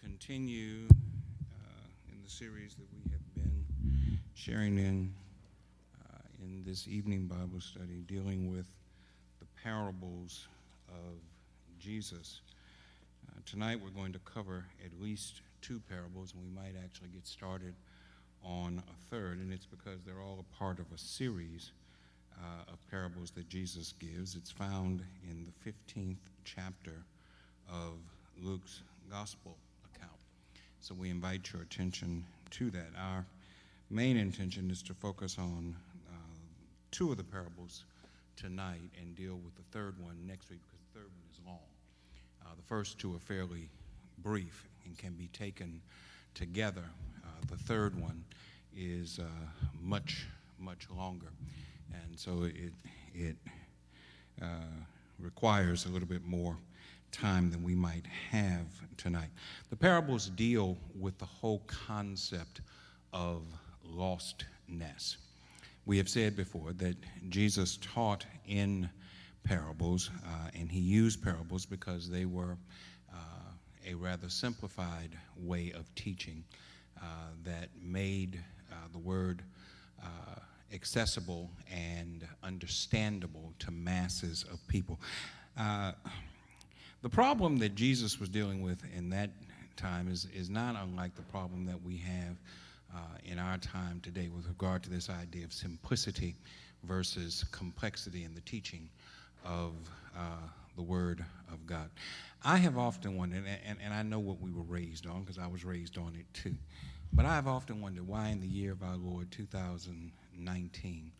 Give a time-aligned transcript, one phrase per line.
[0.00, 5.12] continue uh, in the series that we have been sharing in
[6.00, 8.66] uh, in this evening Bible study, dealing with
[9.40, 10.46] the parables
[10.88, 11.18] of
[11.78, 12.40] Jesus.
[13.28, 17.26] Uh, tonight we're going to cover at least two parables, and we might actually get
[17.26, 17.74] started
[18.44, 21.72] on a third, and it's because they're all a part of a series
[22.38, 24.34] uh, of parables that Jesus gives.
[24.34, 27.04] It's found in the 15th chapter
[27.70, 27.94] of
[28.40, 28.80] Luke's
[29.10, 29.56] Gospel.
[30.82, 32.88] So we invite your attention to that.
[32.98, 33.24] Our
[33.88, 35.76] main intention is to focus on
[36.10, 36.16] uh,
[36.90, 37.84] two of the parables
[38.34, 41.58] tonight and deal with the third one next week because the third one is long.
[42.44, 43.68] Uh, the first two are fairly
[44.24, 45.80] brief and can be taken
[46.34, 46.84] together.
[47.24, 48.24] Uh, the third one
[48.76, 49.28] is uh,
[49.80, 50.26] much,
[50.58, 51.28] much longer.
[51.92, 52.72] And so it,
[53.14, 53.36] it
[54.42, 54.46] uh,
[55.20, 56.56] requires a little bit more
[57.12, 58.66] time than we might have
[58.96, 59.28] tonight.
[59.70, 62.62] The parables deal with the whole concept
[63.12, 63.42] of
[63.86, 65.16] lostness.
[65.84, 66.96] We have said before that
[67.28, 68.88] Jesus taught in
[69.44, 72.56] parables, uh, and he used parables because they were
[73.12, 73.16] uh,
[73.86, 76.44] a rather simplified way of teaching
[76.98, 77.04] uh,
[77.44, 79.42] that made uh, the word
[80.02, 80.40] uh,
[80.72, 84.98] accessible and understandable to masses of people.
[87.02, 89.30] The problem that Jesus was dealing with in that
[89.76, 92.36] time is, is not unlike the problem that we have
[92.94, 96.36] uh, in our time today with regard to this idea of simplicity
[96.84, 98.88] versus complexity in the teaching
[99.44, 99.72] of
[100.16, 101.90] uh, the Word of God.
[102.44, 105.48] I have often wondered, and, and I know what we were raised on because I
[105.48, 106.54] was raised on it too,
[107.12, 111.12] but I have often wondered why in the year of our Lord 2019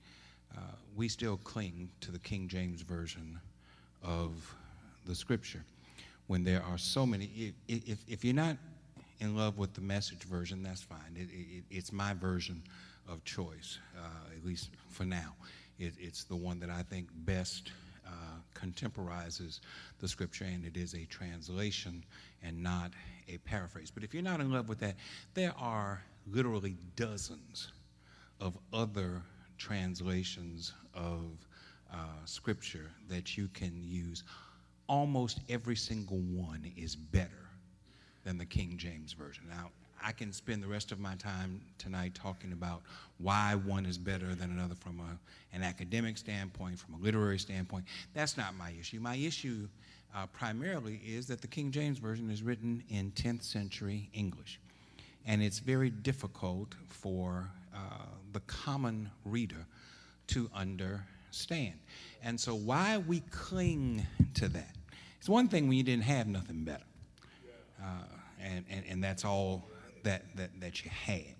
[0.56, 0.60] uh,
[0.94, 3.40] we still cling to the King James Version
[4.04, 4.54] of
[5.04, 5.64] the scripture
[6.26, 7.54] when there are so many.
[7.68, 8.56] If, if, you're not
[9.20, 11.16] in love with the message version, that's fine.
[11.16, 12.62] It, it, it's my version
[13.08, 15.34] of choice, uh, at least for now.
[15.78, 17.72] It, it's the one that I think best
[18.06, 18.10] uh,
[18.54, 19.60] contemporizes
[19.98, 22.04] the scripture, and it is a translation
[22.42, 22.92] and not
[23.28, 23.90] a paraphrase.
[23.90, 24.96] But if you're not in love with that,
[25.34, 27.72] there are literally dozens
[28.40, 29.22] of other
[29.58, 31.46] translations of
[31.92, 34.24] uh, scripture that you can use
[34.92, 37.48] almost every single one is better
[38.24, 39.44] than the King James Version.
[39.48, 39.70] Now,
[40.04, 42.82] I can spend the rest of my time tonight talking about
[43.16, 47.86] why one is better than another from a, an academic standpoint, from a literary standpoint.
[48.12, 49.00] That's not my issue.
[49.00, 49.66] My issue
[50.14, 54.60] uh, primarily is that the King James Version is written in 10th century English.
[55.24, 57.78] And it's very difficult for uh,
[58.34, 59.64] the common reader
[60.26, 61.78] to understand.
[62.22, 64.76] And so, why we cling to that
[65.22, 66.82] it's one thing when you didn't have nothing better.
[67.80, 67.86] Uh,
[68.40, 69.68] and, and, and that's all
[70.02, 71.36] that, that, that you had.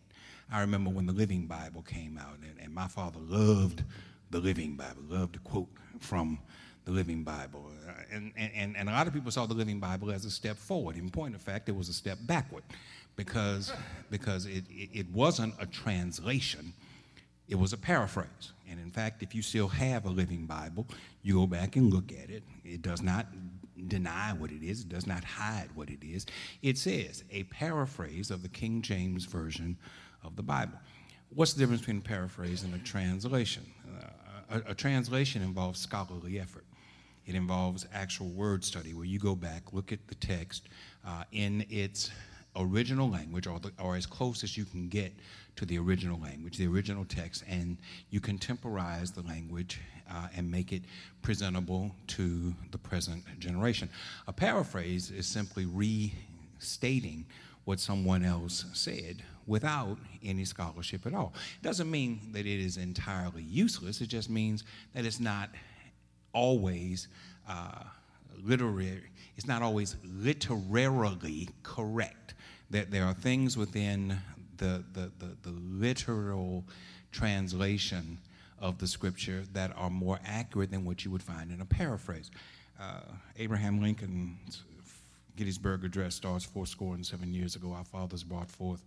[0.53, 3.83] I remember when the Living Bible came out, and, and my father loved
[4.31, 5.67] the Living Bible, loved to quote
[5.99, 6.39] from
[6.85, 7.73] the Living Bible.
[7.89, 10.59] Uh, and, and, and a lot of people saw the Living Bible as a step
[10.59, 10.97] forward.
[10.97, 12.63] In point of fact, it was a step backward
[13.17, 13.73] because,
[14.13, 16.73] because it, it, it wasn't a translation,
[17.49, 18.53] it was a paraphrase.
[18.71, 20.87] And in fact, if you still have a Living Bible,
[21.25, 22.45] you go back and look at it.
[22.65, 23.27] It does not
[23.89, 26.27] deny what it is, it does not hide what it is.
[26.63, 29.77] It says a paraphrase of the King James Version
[30.23, 30.79] of the Bible.
[31.31, 33.65] What's the difference between a paraphrase and a translation?
[33.89, 36.65] Uh, a, a translation involves scholarly effort.
[37.25, 40.69] It involves actual word study where you go back, look at the text
[41.07, 42.11] uh, in its
[42.57, 45.13] original language or, the, or as close as you can get
[45.57, 47.77] to the original language, the original text, and
[48.11, 49.81] you contemporize the language
[50.11, 50.83] uh, and make it
[51.23, 53.89] presentable to the present generation.
[54.27, 57.25] A paraphrase is simply restating
[57.65, 61.33] what someone else said without any scholarship at all.
[61.61, 64.65] It doesn't mean that it is entirely useless, it just means
[64.95, 65.51] that it's not
[66.33, 67.09] always
[67.49, 67.85] uh,
[68.43, 72.22] literary, it's not always literarily correct.
[72.73, 74.19] That there are things within
[74.57, 76.65] the, the, the, the literal
[77.13, 78.19] translation
[78.59, 82.31] of the scripture that are more accurate than what you would find in a paraphrase.
[82.81, 83.01] Uh,
[83.39, 84.63] Abraham Lincoln's
[85.37, 87.73] Gettysburg Address starts four score and seven years ago.
[87.73, 88.83] Our fathers brought forth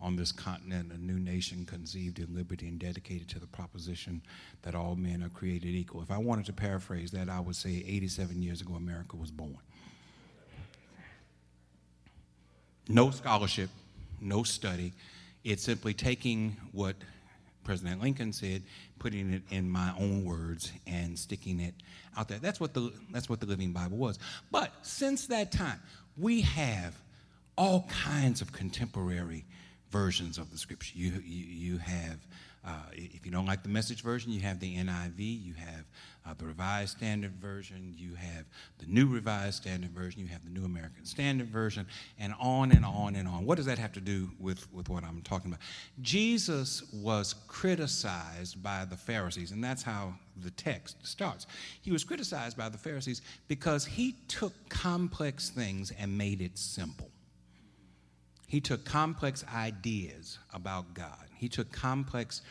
[0.00, 4.22] on this continent a new nation conceived in liberty and dedicated to the proposition
[4.62, 6.02] that all men are created equal.
[6.02, 9.58] If I wanted to paraphrase that, I would say 87 years ago, America was born.
[12.88, 13.70] No scholarship,
[14.20, 14.92] no study.
[15.44, 16.96] It's simply taking what
[17.64, 18.62] President Lincoln said,
[18.98, 21.74] putting it in my own words and sticking it
[22.16, 22.38] out there.
[22.38, 24.18] That's what the, that's what the Living Bible was.
[24.50, 25.80] But since that time,
[26.18, 26.94] we have
[27.56, 29.44] all kinds of contemporary
[29.90, 30.96] versions of the scripture.
[30.96, 31.44] You, you,
[31.74, 32.18] you have,
[32.66, 35.84] uh, if you don't like the message version, you have the NIV, you have
[36.26, 38.44] uh, the Revised Standard Version, you have
[38.78, 41.86] the New Revised Standard Version, you have the New American Standard Version,
[42.18, 43.44] and on and on and on.
[43.46, 45.60] What does that have to do with, with what I'm talking about?
[46.02, 51.46] Jesus was criticized by the Pharisees, and that's how the text starts.
[51.80, 57.10] He was criticized by the Pharisees because he took complex things and made it simple.
[58.46, 61.26] He took complex ideas about God.
[61.36, 62.42] He took complex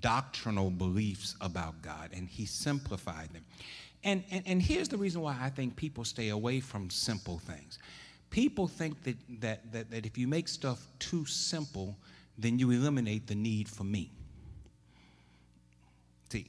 [0.00, 3.44] doctrinal beliefs about God and he simplified them.
[4.02, 7.78] And, and, and here's the reason why I think people stay away from simple things.
[8.30, 11.96] People think that, that, that, that if you make stuff too simple,
[12.38, 14.10] then you eliminate the need for me.
[16.30, 16.48] See,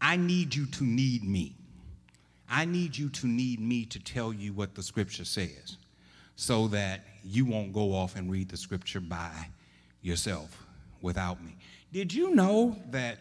[0.00, 1.54] I need you to need me.
[2.48, 5.76] I need you to need me to tell you what the scripture says
[6.36, 9.48] so that you won't go off and read the scripture by
[10.02, 10.64] yourself
[11.00, 11.56] without me.
[11.96, 13.16] Did you know that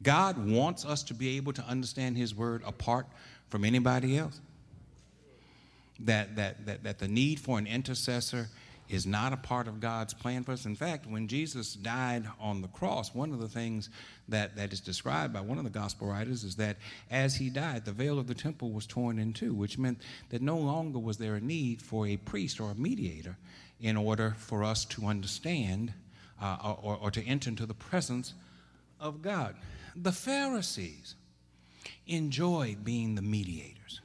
[0.00, 3.08] God wants us to be able to understand His Word apart
[3.48, 4.40] from anybody else?
[5.98, 8.46] That, that, that, that the need for an intercessor
[8.88, 10.66] is not a part of God's plan for us.
[10.66, 13.90] In fact, when Jesus died on the cross, one of the things
[14.28, 16.76] that, that is described by one of the gospel writers is that
[17.10, 19.98] as he died, the veil of the temple was torn in two, which meant
[20.30, 23.36] that no longer was there a need for a priest or a mediator
[23.80, 25.92] in order for us to understand
[26.44, 28.34] uh, or, or to enter into the presence
[29.00, 29.56] of God.
[29.96, 31.14] The Pharisees
[32.06, 34.02] enjoyed being the mediators.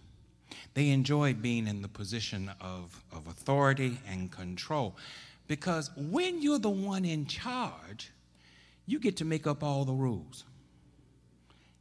[0.74, 4.96] They enjoyed being in the position of, of authority and control.
[5.48, 8.12] Because when you're the one in charge,
[8.86, 10.46] you get to make up all the rules.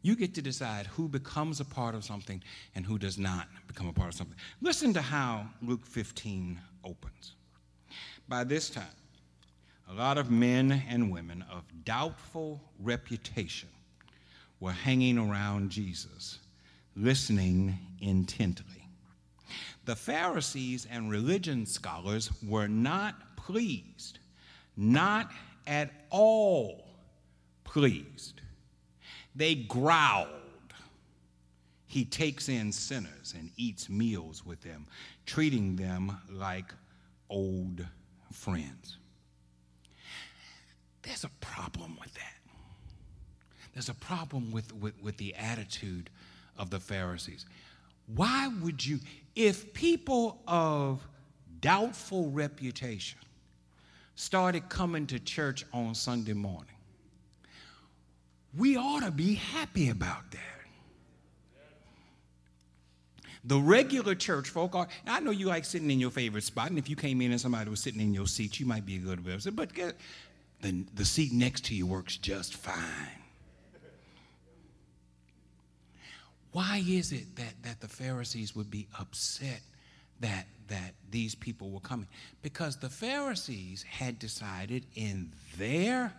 [0.03, 2.43] You get to decide who becomes a part of something
[2.75, 4.37] and who does not become a part of something.
[4.61, 7.35] Listen to how Luke 15 opens.
[8.29, 8.85] By this time,
[9.91, 13.69] a lot of men and women of doubtful reputation
[14.61, 16.39] were hanging around Jesus,
[16.95, 18.87] listening intently.
[19.87, 24.19] The Pharisees and religion scholars were not pleased,
[24.77, 25.31] not
[25.67, 26.91] at all
[27.65, 28.43] pleased.
[29.35, 30.29] They growled.
[31.87, 34.87] He takes in sinners and eats meals with them,
[35.25, 36.75] treating them like
[37.31, 37.87] old
[38.31, 38.99] friends.
[41.03, 42.35] There's a problem with that.
[43.73, 46.11] There's a problem with, with, with the attitude
[46.57, 47.47] of the Pharisees.
[48.15, 48.99] Why would you,
[49.37, 51.07] if people of
[51.61, 53.19] doubtful reputation
[54.15, 56.75] started coming to church on Sunday morning,
[58.57, 60.41] we ought to be happy about that.
[63.45, 66.79] The regular church folk are, I know you like sitting in your favorite spot, and
[66.79, 68.99] if you came in and somebody was sitting in your seat, you might be a
[68.99, 69.71] good upset, but
[70.61, 73.19] the, the seat next to you works just fine.
[76.53, 79.61] Why is it that, that the Pharisees would be upset
[80.21, 82.09] that, that these people were coming?
[82.43, 86.13] Because the Pharisees had decided in their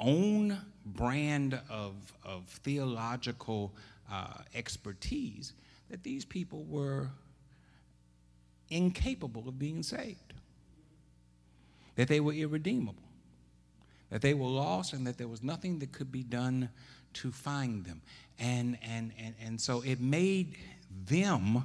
[0.00, 1.94] own brand of,
[2.24, 3.72] of theological
[4.10, 5.52] uh, expertise
[5.90, 7.08] that these people were
[8.70, 10.32] incapable of being saved,
[11.94, 13.05] that they were irredeemable
[14.10, 16.68] that they were lost and that there was nothing that could be done
[17.14, 18.02] to find them.
[18.38, 20.56] And, and, and, and so it made
[21.06, 21.64] them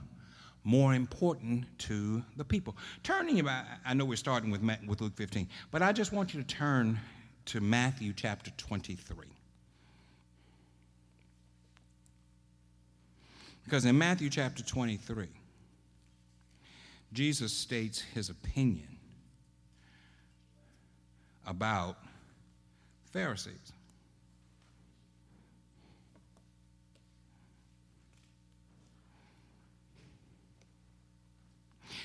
[0.63, 2.77] more important to the people.
[3.03, 6.41] Turning about, I know we're starting with, with Luke 15, but I just want you
[6.41, 6.99] to turn
[7.45, 9.27] to Matthew chapter 23.
[13.63, 15.27] Because in Matthew chapter 23,
[17.13, 18.97] Jesus states his opinion
[21.45, 21.97] about
[23.11, 23.73] Pharisees.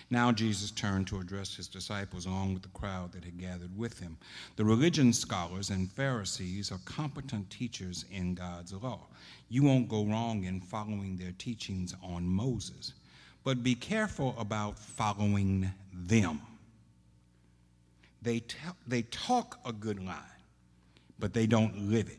[0.08, 3.98] Now Jesus turned to address his disciples along with the crowd that had gathered with
[3.98, 4.16] him.
[4.54, 9.00] The religion scholars and Pharisees are competent teachers in God's law.
[9.48, 12.92] You won't go wrong in following their teachings on Moses,
[13.42, 16.40] but be careful about following them.
[18.22, 20.35] They, t- they talk a good line
[21.18, 22.18] but they don't live it.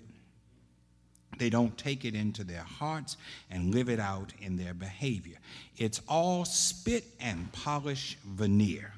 [1.37, 3.17] They don't take it into their hearts
[3.51, 5.37] and live it out in their behavior.
[5.77, 8.93] It's all spit and polish veneer.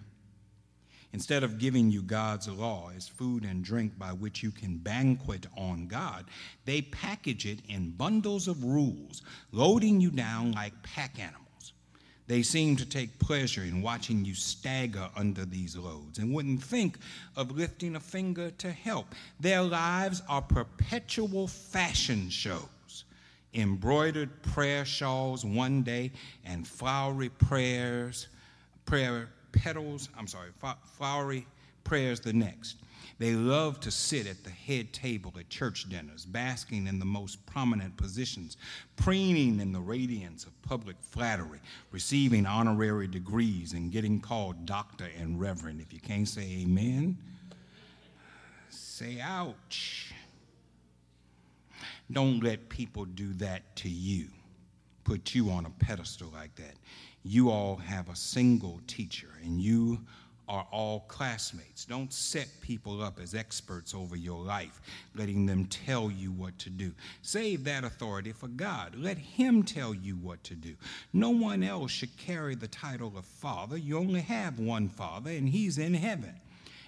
[1.12, 5.48] Instead of giving you God's law as food and drink by which you can banquet
[5.58, 6.26] on God,
[6.66, 11.49] they package it in bundles of rules, loading you down like pack animals.
[12.30, 17.00] They seem to take pleasure in watching you stagger under these loads and wouldn't think
[17.36, 19.16] of lifting a finger to help.
[19.40, 23.06] Their lives are perpetual fashion shows,
[23.56, 26.12] embroidered prayer shawls one day
[26.46, 28.28] and flowery prayers,
[28.86, 30.52] prayer petals, I'm sorry,
[31.00, 31.48] flowery
[31.84, 32.76] prayers the next.
[33.20, 37.46] They love to sit at the head table at church dinners, basking in the most
[37.46, 38.56] prominent positions,
[38.96, 41.60] preening in the radiance of public flattery,
[41.92, 45.82] receiving honorary degrees, and getting called doctor and reverend.
[45.82, 47.18] If you can't say amen,
[48.70, 50.14] say ouch.
[52.10, 54.28] Don't let people do that to you,
[55.04, 56.76] put you on a pedestal like that.
[57.24, 60.00] You all have a single teacher, and you
[60.50, 61.86] are all classmates.
[61.86, 64.82] Don't set people up as experts over your life,
[65.16, 66.92] letting them tell you what to do.
[67.22, 68.96] Save that authority for God.
[68.98, 70.74] Let Him tell you what to do.
[71.14, 73.78] No one else should carry the title of Father.
[73.78, 76.34] You only have one Father, and He's in heaven.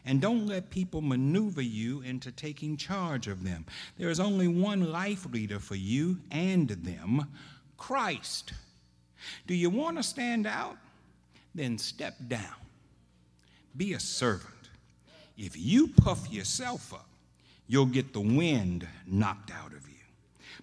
[0.06, 3.68] And don't let people maneuver you into taking charge of them.
[4.00, 7.28] There is only one life leader for you and them
[7.78, 8.54] Christ.
[9.46, 10.78] Do you want to stand out?
[11.54, 12.61] Then step down
[13.76, 14.70] be a servant.
[15.38, 17.10] If you puff yourself up,
[17.68, 19.96] you'll get the wind knocked out of you.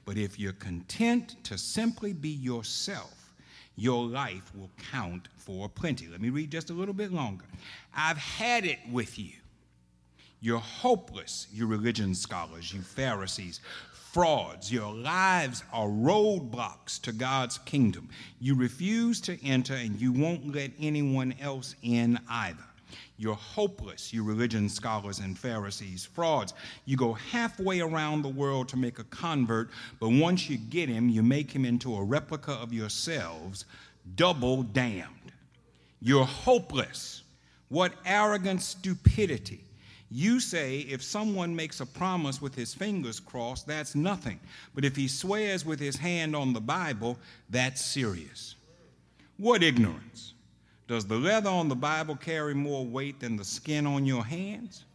[0.04, 3.32] But if you're content to simply be yourself,
[3.76, 6.08] your life will count for plenty.
[6.08, 7.44] Let me read just a little bit longer.
[7.96, 9.32] I've had it with you.
[10.40, 13.60] You're hopeless, you religion scholars, you Pharisees,
[14.12, 14.72] frauds.
[14.72, 18.08] Your lives are roadblocks to God's kingdom.
[18.40, 22.67] You refuse to enter, and you won't let anyone else in either.
[23.20, 26.54] You're hopeless, you religion scholars and Pharisees, frauds.
[26.84, 31.08] You go halfway around the world to make a convert, but once you get him,
[31.08, 33.64] you make him into a replica of yourselves,
[34.14, 35.32] double damned.
[36.00, 37.22] You're hopeless.
[37.70, 39.64] What arrogant stupidity.
[40.10, 44.38] You say if someone makes a promise with his fingers crossed, that's nothing.
[44.74, 47.18] But if he swears with his hand on the Bible,
[47.50, 48.54] that's serious.
[49.36, 50.34] What ignorance.
[50.88, 54.86] Does the leather on the Bible carry more weight than the skin on your hands?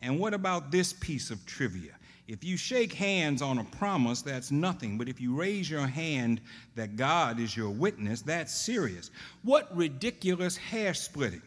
[0.00, 1.92] And what about this piece of trivia?
[2.28, 4.96] If you shake hands on a promise, that's nothing.
[4.96, 6.40] But if you raise your hand
[6.76, 9.10] that God is your witness, that's serious.
[9.42, 11.42] What ridiculous hair splitting.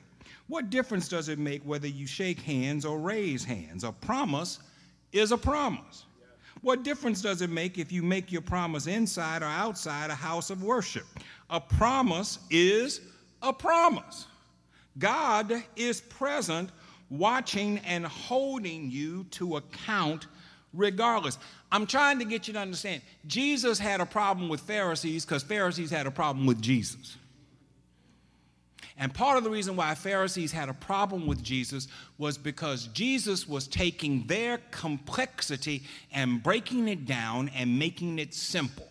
[0.47, 3.85] What difference does it make whether you shake hands or raise hands?
[3.85, 4.59] A promise
[5.13, 6.05] is a promise.
[6.61, 10.49] What difference does it make if you make your promise inside or outside a house
[10.49, 11.05] of worship?
[11.49, 13.01] A promise is
[13.41, 14.27] a promise.
[14.97, 16.69] God is present,
[17.09, 20.27] watching and holding you to account
[20.73, 21.37] regardless.
[21.71, 25.91] I'm trying to get you to understand Jesus had a problem with Pharisees because Pharisees
[25.91, 27.17] had a problem with Jesus.
[29.01, 33.47] And part of the reason why Pharisees had a problem with Jesus was because Jesus
[33.47, 38.88] was taking their complexity and breaking it down and making it simple.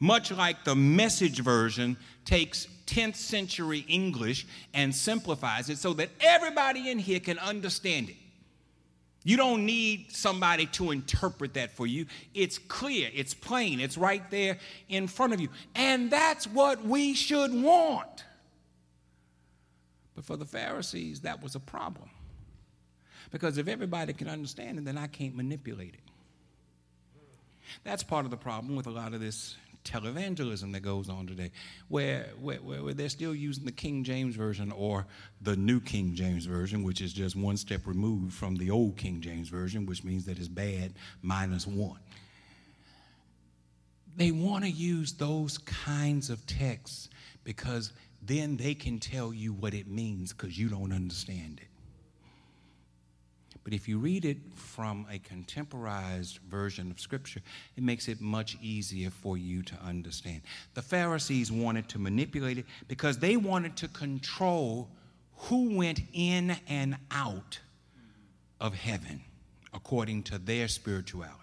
[0.00, 6.90] Much like the message version takes 10th century English and simplifies it so that everybody
[6.90, 8.16] in here can understand it.
[9.22, 12.06] You don't need somebody to interpret that for you.
[12.32, 15.50] It's clear, it's plain, it's right there in front of you.
[15.74, 18.24] And that's what we should want.
[20.14, 22.08] But for the Pharisees, that was a problem.
[23.30, 26.00] Because if everybody can understand it, then I can't manipulate it.
[27.84, 31.50] That's part of the problem with a lot of this televangelism that goes on today,
[31.88, 35.06] where, where, where, they're still using the King James Version or
[35.40, 39.20] the New King James Version, which is just one step removed from the old King
[39.20, 42.00] James Version, which means that it's bad minus one.
[44.16, 47.08] They want to use those kinds of texts
[47.44, 51.69] because then they can tell you what it means because you don't understand it.
[53.62, 57.40] But if you read it from a contemporized version of Scripture,
[57.76, 60.40] it makes it much easier for you to understand.
[60.74, 64.88] The Pharisees wanted to manipulate it because they wanted to control
[65.36, 67.58] who went in and out
[68.60, 69.22] of heaven
[69.72, 71.36] according to their spirituality.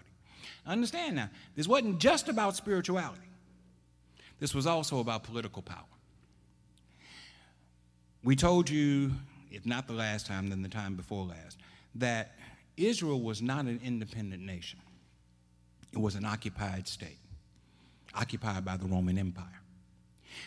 [0.66, 3.22] Understand now, this wasn't just about spirituality,
[4.38, 5.84] this was also about political power.
[8.22, 9.12] We told you,
[9.50, 11.58] if not the last time, then the time before last,
[11.94, 12.32] that
[12.76, 14.80] Israel was not an independent nation,
[15.92, 17.18] it was an occupied state,
[18.14, 19.62] occupied by the Roman Empire.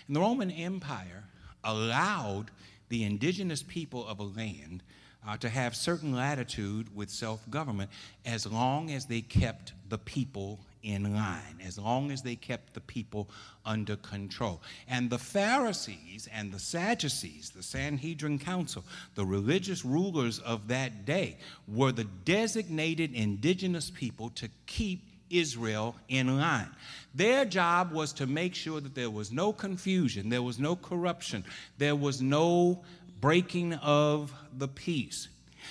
[0.08, 1.24] And the Roman Empire
[1.64, 2.52] allowed
[2.90, 4.84] the indigenous people of a land
[5.28, 7.90] uh, to have certain latitude with self government
[8.26, 12.82] as long as they kept the people in line as long as they kept the
[12.82, 13.30] people
[13.66, 14.62] under control.
[14.88, 18.84] And the Pharisees and the Sadducees, the Sanhedrin Council,
[19.16, 26.38] the religious rulers of that day, were the designated indigenous people to keep Israel in
[26.38, 26.70] line.
[27.16, 31.46] Their job was to make sure that there was no confusion, there was no corruption,
[31.78, 32.84] there was no
[33.20, 35.30] breaking of the peace.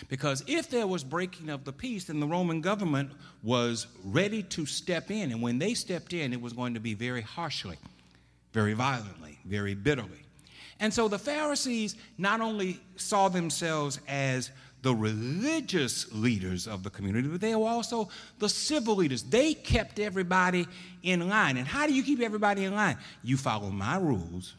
[0.09, 3.11] Because if there was breaking of the peace, then the Roman government
[3.43, 5.31] was ready to step in.
[5.33, 7.79] And when they stepped in, it was going to be very harshly,
[8.53, 10.23] very violently, very bitterly.
[10.81, 14.51] And so the Pharisees not only saw themselves as
[14.83, 19.23] the religious leaders of the community, but they were also the civil leaders.
[19.23, 20.67] They kept everybody
[21.03, 21.59] in line.
[21.59, 22.97] And how do you keep everybody in line?
[23.23, 24.55] You follow my rules,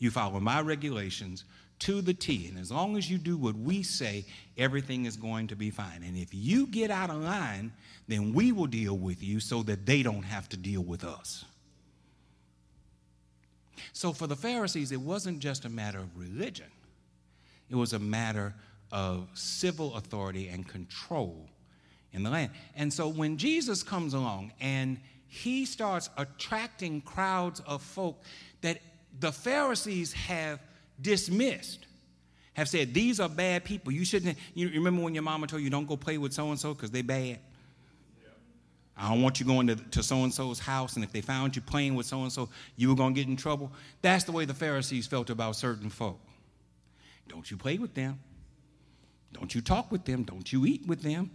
[0.00, 1.44] you follow my regulations,
[1.84, 2.48] to the T.
[2.48, 4.24] And as long as you do what we say,
[4.56, 6.02] everything is going to be fine.
[6.02, 7.72] And if you get out of line,
[8.08, 11.44] then we will deal with you so that they don't have to deal with us.
[13.92, 16.70] So for the Pharisees, it wasn't just a matter of religion,
[17.68, 18.54] it was a matter
[18.90, 21.48] of civil authority and control
[22.12, 22.52] in the land.
[22.76, 28.22] And so when Jesus comes along and he starts attracting crowds of folk
[28.62, 28.78] that
[29.20, 30.60] the Pharisees have
[31.00, 31.86] dismissed,
[32.54, 33.92] have said, These are bad people.
[33.92, 34.38] You shouldn't.
[34.54, 36.90] You remember when your mama told you, Don't go play with so and so because
[36.90, 37.38] they bad?
[38.96, 41.62] I don't want you going to so and so's house, and if they found you
[41.62, 43.72] playing with so and so, you were going to get in trouble.
[44.02, 46.20] That's the way the Pharisees felt about certain folk.
[47.28, 48.20] Don't you play with them.
[49.32, 50.22] Don't you talk with them.
[50.22, 51.30] Don't you eat with them.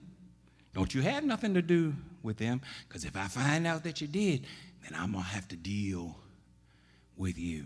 [0.74, 4.08] Don't you have nothing to do with them, because if I find out that you
[4.08, 4.46] did,
[4.84, 6.16] then I'm going to have to deal
[7.18, 7.66] with you.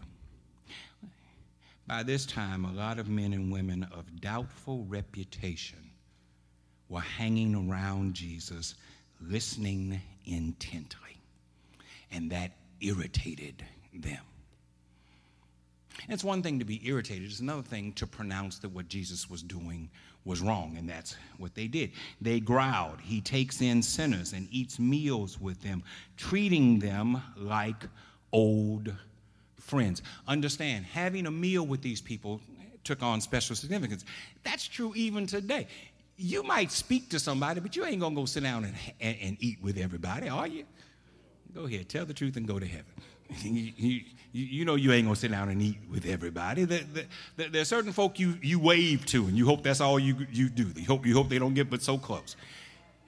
[1.85, 5.91] By this time, a lot of men and women of doubtful reputation
[6.87, 8.75] were hanging around Jesus,
[9.21, 11.17] listening intently.
[12.11, 14.21] And that irritated them.
[16.09, 19.43] It's one thing to be irritated, it's another thing to pronounce that what Jesus was
[19.43, 19.89] doing
[20.25, 21.91] was wrong, and that's what they did.
[22.21, 22.99] They growled.
[23.01, 25.83] He takes in sinners and eats meals with them,
[26.17, 27.87] treating them like
[28.31, 28.93] old
[29.63, 30.01] friends.
[30.27, 32.41] Understand, having a meal with these people
[32.83, 34.05] took on special significance.
[34.43, 35.67] That's true even today.
[36.17, 39.37] You might speak to somebody, but you ain't gonna go sit down and, and, and
[39.39, 40.65] eat with everybody, are you?
[41.55, 42.85] Go ahead, tell the truth and go to heaven.
[43.41, 46.65] you, you, you, know you ain't gonna sit down and eat with everybody.
[46.65, 46.81] There,
[47.35, 50.27] there, there, are certain folk you, you wave to, and you hope that's all you,
[50.31, 50.71] you do.
[50.75, 52.35] You hope, you hope they don't get but so close.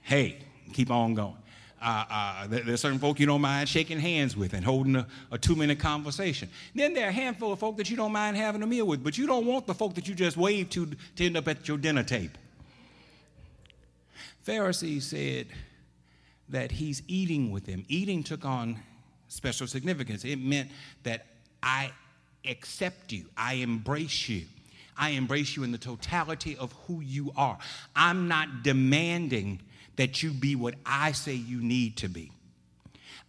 [0.01, 0.37] Hey,
[0.73, 1.37] keep on going
[1.81, 5.37] uh, uh, there's certain folk you don't mind shaking hands with and holding a, a
[5.37, 6.49] two minute conversation.
[6.73, 9.03] Then there are a handful of folk that you don't mind having a meal with,
[9.03, 11.67] but you don't want the folk that you just wave to to end up at
[11.67, 12.39] your dinner table.
[14.43, 15.47] Pharisees said
[16.49, 17.83] that he's eating with them.
[17.87, 18.79] Eating took on
[19.27, 20.23] special significance.
[20.23, 20.69] It meant
[21.03, 21.25] that
[21.61, 21.91] I
[22.45, 24.45] accept you, I embrace you.
[24.97, 27.57] I embrace you in the totality of who you are.
[27.95, 29.59] I'm not demanding
[29.95, 32.31] that you be what I say you need to be.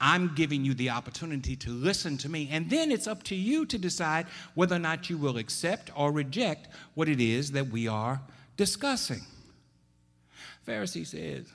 [0.01, 3.65] I'm giving you the opportunity to listen to me, and then it's up to you
[3.67, 7.89] to decide whether or not you will accept or reject what it is that we
[7.89, 8.21] are
[8.57, 9.23] discussing.
[10.67, 11.47] Pharisee says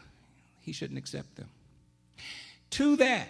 [0.61, 1.49] he shouldn't accept them.
[2.71, 3.27] To that,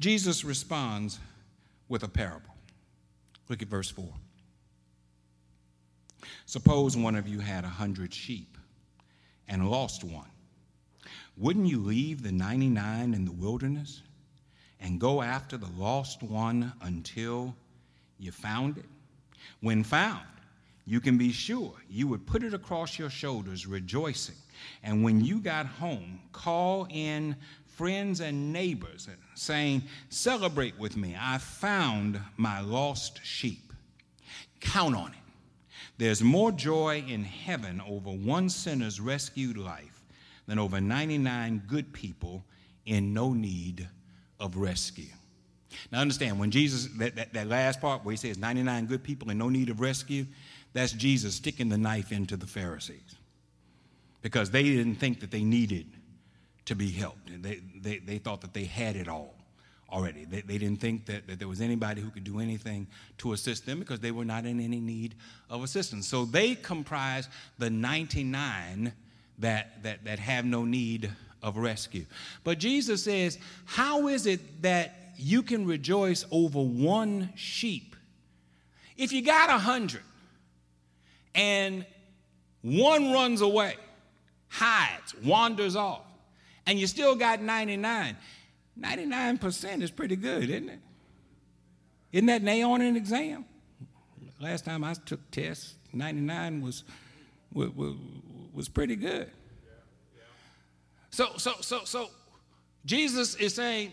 [0.00, 1.20] Jesus responds
[1.88, 2.54] with a parable.
[3.48, 4.04] Look at verse 4.
[6.46, 8.56] Suppose one of you had a hundred sheep
[9.46, 10.30] and lost one.
[11.38, 14.02] Wouldn't you leave the 99 in the wilderness
[14.80, 17.54] and go after the lost one until
[18.18, 18.86] you found it?
[19.60, 20.26] When found,
[20.84, 24.34] you can be sure you would put it across your shoulders rejoicing.
[24.82, 31.38] And when you got home, call in friends and neighbors saying, Celebrate with me, I
[31.38, 33.72] found my lost sheep.
[34.58, 35.18] Count on it.
[35.98, 39.97] There's more joy in heaven over one sinner's rescued life
[40.48, 42.42] than over 99 good people
[42.86, 43.86] in no need
[44.40, 45.12] of rescue.
[45.92, 49.30] Now, understand, when Jesus, that, that, that, last part where he says 99 good people
[49.30, 50.26] in no need of rescue,
[50.72, 53.14] that's Jesus sticking the knife into the Pharisees
[54.22, 55.86] because they didn't think that they needed
[56.64, 57.30] to be helped.
[57.42, 59.34] They, they, they thought that they had it all
[59.90, 60.24] already.
[60.24, 62.86] They, they didn't think that, that there was anybody who could do anything
[63.18, 65.14] to assist them because they were not in any need
[65.50, 66.08] of assistance.
[66.08, 68.92] So they comprised the 99
[69.38, 71.10] that, that, that have no need
[71.42, 72.06] of rescue.
[72.44, 77.96] But Jesus says, How is it that you can rejoice over one sheep?
[78.96, 80.02] If you got a hundred
[81.34, 81.86] and
[82.62, 83.76] one runs away,
[84.48, 86.02] hides, wanders off,
[86.66, 88.16] and you still got 99.
[88.80, 90.80] 99% is pretty good, isn't it?
[92.12, 93.44] Isn't that A on an exam?
[94.40, 96.84] Last time I took tests, 99 was,
[97.52, 97.70] was,
[98.58, 99.30] was pretty good.
[101.10, 102.08] So, so, so, so
[102.84, 103.92] Jesus is saying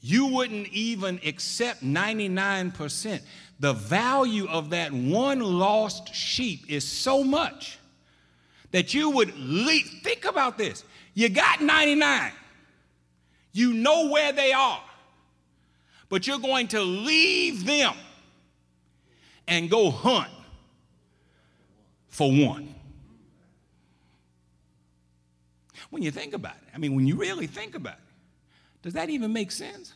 [0.00, 3.20] you wouldn't even accept 99%.
[3.60, 7.78] The value of that one lost sheep is so much
[8.70, 9.34] that you would.
[10.02, 10.84] Think about this.
[11.12, 12.32] You got 99.
[13.52, 14.82] You know where they are.
[16.08, 17.94] But you're going to leave them
[19.46, 20.30] and go hunt
[22.08, 22.74] for one.
[25.90, 28.00] When you think about it, I mean, when you really think about it,
[28.82, 29.94] does that even make sense?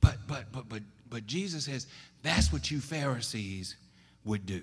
[0.00, 1.86] But but but but but Jesus says
[2.22, 3.76] that's what you Pharisees
[4.24, 4.62] would do.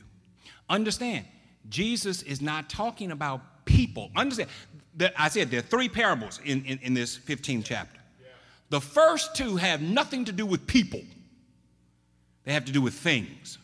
[0.69, 1.25] Understand,
[1.69, 4.11] Jesus is not talking about people.
[4.15, 4.49] Understand,
[5.17, 7.99] I said there are three parables in, in, in this 15th chapter.
[8.69, 11.01] The first two have nothing to do with people,
[12.43, 13.57] they have to do with things.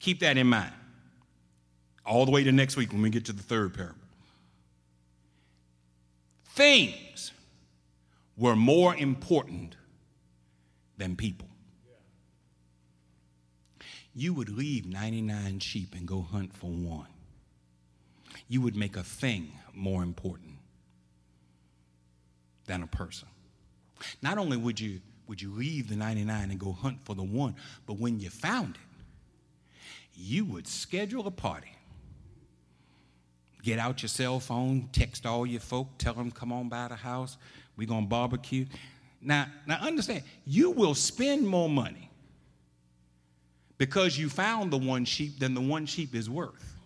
[0.00, 0.72] Keep that in mind.
[2.08, 3.96] All the way to next week when we get to the third parable.
[6.46, 7.32] Things
[8.36, 9.76] were more important
[10.96, 11.48] than people.
[14.14, 17.08] You would leave 99 sheep and go hunt for one.
[18.48, 20.54] You would make a thing more important
[22.66, 23.28] than a person.
[24.22, 27.54] Not only would you, would you leave the 99 and go hunt for the one,
[27.86, 28.80] but when you found it,
[30.14, 31.77] you would schedule a party.
[33.68, 36.94] Get out your cell phone, text all your folk, tell them come on by the
[36.94, 37.36] house.
[37.76, 38.64] We're to barbecue.
[39.20, 42.08] Now, now understand, you will spend more money
[43.76, 46.78] because you found the one sheep than the one sheep is worth.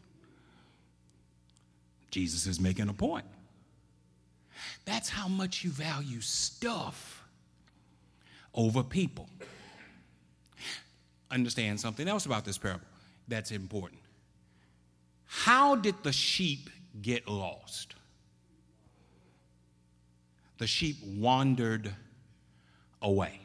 [2.11, 3.27] Jesus is making a point.
[4.85, 7.23] That's how much you value stuff
[8.55, 9.29] over people.
[11.31, 12.89] Understand something else about this parable
[13.29, 14.02] that's important.
[15.35, 17.95] How did the sheep get lost?
[20.63, 21.93] the sheep wandered
[23.03, 23.41] away.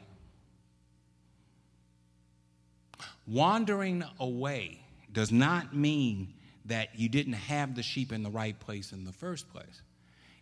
[3.26, 4.78] Wandering away
[5.12, 6.32] does not mean
[6.66, 9.82] that you didn't have the sheep in the right place in the first place.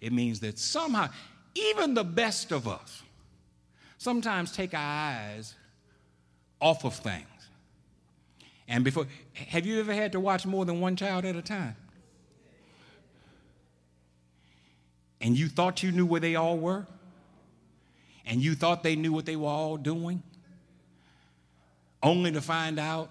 [0.02, 1.08] It means that somehow,
[1.54, 3.02] even the best of us,
[3.96, 5.54] sometimes take our eyes
[6.60, 7.24] off of things.
[8.68, 11.76] And before, have you ever had to watch more than one child at a time?
[15.20, 16.86] and you thought you knew where they all were,
[18.26, 20.22] and you thought they knew what they were all doing,
[22.02, 23.10] only to find out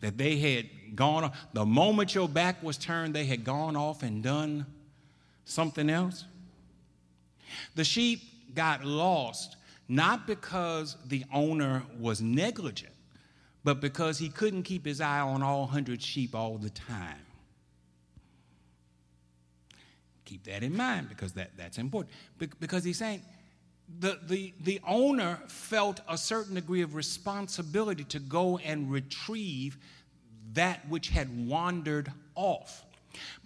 [0.00, 1.36] that they had gone off.
[1.52, 4.66] The moment your back was turned, they had gone off and done
[5.44, 6.24] something else.
[7.74, 9.56] The sheep got lost
[9.88, 12.91] not because the owner was negligent,
[13.64, 17.18] but because he couldn't keep his eye on all hundred sheep all the time.
[20.24, 22.14] Keep that in mind because that, that's important.
[22.38, 23.22] Be- because he's saying
[24.00, 29.78] the, the, the owner felt a certain degree of responsibility to go and retrieve
[30.54, 32.84] that which had wandered off.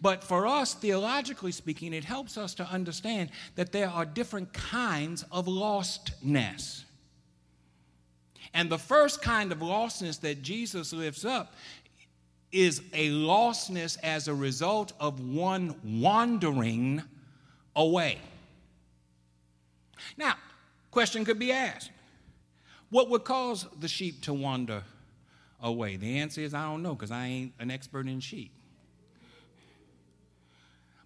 [0.01, 5.25] But for us, theologically speaking, it helps us to understand that there are different kinds
[5.33, 6.85] of lostness.
[8.57, 11.53] And the first kind of lostness that Jesus lifts up
[12.51, 17.03] is a lostness as a result of one wandering
[17.77, 18.19] away.
[20.17, 20.37] Now,
[20.91, 21.91] question could be asked
[22.89, 24.85] what would cause the sheep to wander
[25.61, 25.97] away?
[25.97, 28.53] The answer is I don't know because I ain't an expert in sheep.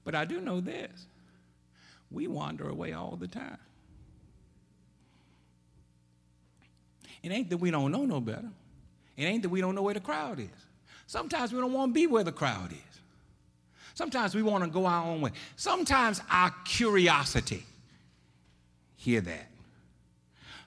[0.04, 1.06] But I do know this
[2.12, 3.58] we wander away all the time.
[7.22, 8.50] It ain't that we don't know no better,
[9.16, 10.48] it ain't that we don't know where the crowd is.
[11.06, 13.00] Sometimes we don't want to be where the crowd is.
[13.94, 15.32] Sometimes we want to go our own way.
[15.56, 17.64] Sometimes our curiosity,
[18.96, 19.48] hear that.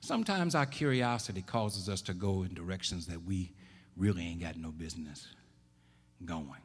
[0.01, 3.53] Sometimes our curiosity causes us to go in directions that we
[3.95, 5.27] really ain't got no business
[6.25, 6.61] going.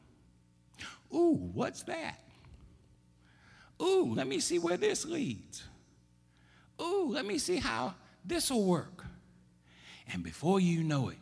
[1.13, 2.19] Ooh, what's that?
[3.81, 5.63] Ooh, let me see where this leads.
[6.81, 8.98] Ooh, let me see how this will work.
[10.11, 11.17] And before you know it,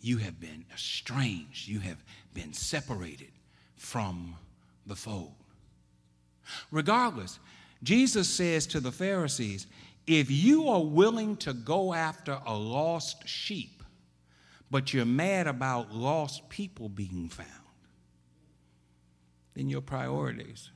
[0.00, 3.32] you have been estranged, you have been separated
[3.76, 4.34] from
[4.86, 5.34] the fold.
[6.70, 7.38] Regardless,
[7.82, 9.66] Jesus says to the Pharisees,
[10.06, 13.82] if you are willing to go after a lost sheep,
[14.70, 17.48] but you're mad about lost people being found,
[19.54, 20.70] then your priorities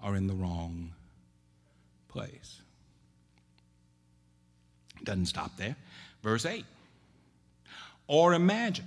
[0.00, 0.92] are in the wrong
[2.08, 2.62] place.
[5.06, 5.76] Doesn't stop there.
[6.22, 6.64] Verse 8.
[8.08, 8.84] Or imagine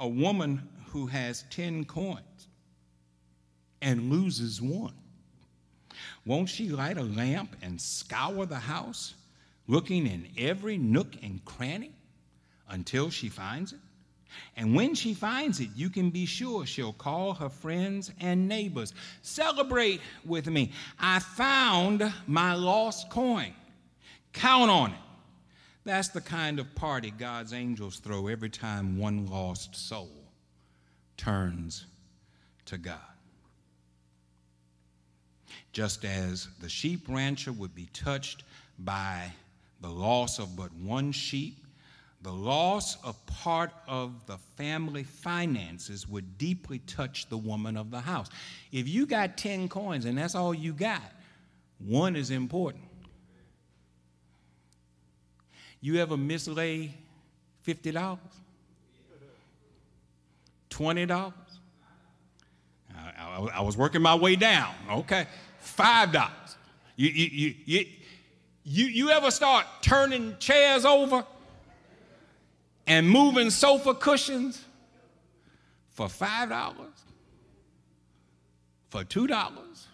[0.00, 2.48] a woman who has 10 coins
[3.80, 4.94] and loses one.
[6.26, 9.14] Won't she light a lamp and scour the house,
[9.68, 11.92] looking in every nook and cranny
[12.68, 13.78] until she finds it?
[14.56, 18.94] And when she finds it, you can be sure she'll call her friends and neighbors.
[19.22, 20.72] Celebrate with me.
[20.98, 23.52] I found my lost coin.
[24.34, 24.98] Count on it.
[25.84, 30.10] That's the kind of party God's angels throw every time one lost soul
[31.16, 31.86] turns
[32.66, 32.98] to God.
[35.72, 38.44] Just as the sheep rancher would be touched
[38.78, 39.32] by
[39.80, 41.58] the loss of but one sheep,
[42.22, 48.00] the loss of part of the family finances would deeply touch the woman of the
[48.00, 48.28] house.
[48.72, 51.02] If you got 10 coins and that's all you got,
[51.78, 52.84] one is important.
[55.84, 56.88] You ever mislay
[57.66, 58.18] $50?
[60.70, 61.10] $20?
[61.10, 61.34] I,
[62.96, 65.26] I, I, was working my way down, okay?
[65.62, 66.30] $5.
[66.96, 67.86] You, you, you, you,
[68.64, 71.22] you, you ever start turning chairs over
[72.86, 74.64] and moving sofa cushions
[75.90, 76.72] for $5?
[78.88, 79.86] For $2?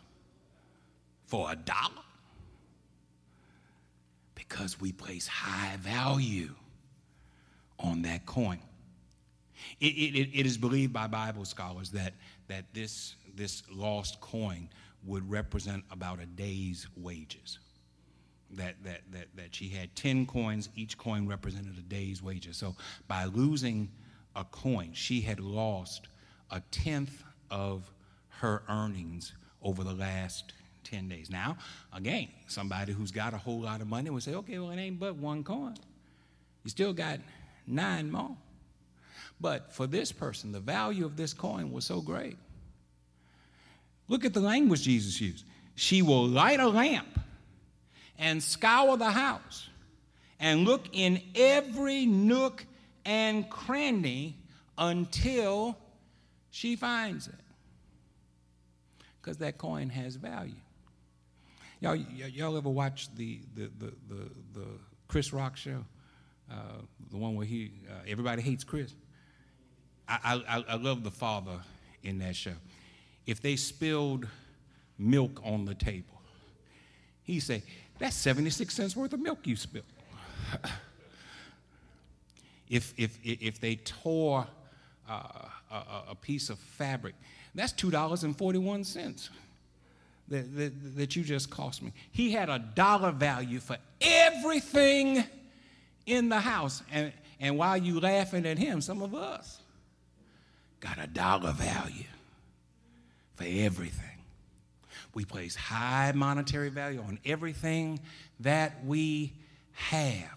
[1.26, 2.04] For a dollar?
[4.50, 6.50] Because we place high value
[7.78, 8.58] on that coin.
[9.78, 12.14] It, it, it is believed by Bible scholars that,
[12.48, 14.68] that this, this lost coin
[15.06, 17.58] would represent about a day's wages.
[18.52, 22.56] That, that, that, that she had 10 coins, each coin represented a day's wages.
[22.56, 22.74] So
[23.06, 23.88] by losing
[24.34, 26.08] a coin, she had lost
[26.50, 27.88] a tenth of
[28.40, 29.32] her earnings
[29.62, 30.52] over the last
[30.84, 31.30] 10 days.
[31.30, 31.56] Now,
[31.92, 34.98] again, somebody who's got a whole lot of money would say, okay, well, it ain't
[34.98, 35.74] but one coin.
[36.64, 37.20] You still got
[37.66, 38.36] nine more.
[39.40, 42.36] But for this person, the value of this coin was so great.
[44.08, 45.44] Look at the language Jesus used.
[45.76, 47.18] She will light a lamp
[48.18, 49.68] and scour the house
[50.38, 52.66] and look in every nook
[53.04, 54.36] and cranny
[54.76, 55.76] until
[56.50, 57.34] she finds it.
[59.20, 60.54] Because that coin has value.
[61.80, 64.66] Y'all, y'all ever watch the, the, the, the, the
[65.08, 65.84] Chris Rock show?
[66.50, 66.54] Uh,
[67.10, 68.92] the one where he, uh, everybody hates Chris.
[70.06, 71.60] I, I, I love the father
[72.02, 72.54] in that show.
[73.26, 74.26] If they spilled
[74.98, 76.20] milk on the table,
[77.22, 77.62] he say,
[77.98, 79.84] that's 76 cents worth of milk you spilled.
[82.68, 84.46] if, if, if they tore
[85.08, 85.22] uh,
[85.70, 87.14] a, a piece of fabric,
[87.54, 89.30] that's $2.41
[90.30, 91.92] that, that, that you just cost me.
[92.12, 95.24] He had a dollar value for everything
[96.06, 96.82] in the house.
[96.90, 99.60] And, and while you laughing at him, some of us
[100.80, 102.04] got a dollar value
[103.34, 104.06] for everything.
[105.14, 107.98] We place high monetary value on everything
[108.38, 109.32] that we
[109.72, 110.36] have.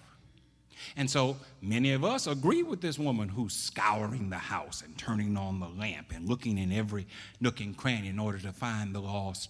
[0.97, 5.37] And so many of us agree with this woman who's scouring the house and turning
[5.37, 7.07] on the lamp and looking in every
[7.39, 9.49] nook and cranny in order to find the lost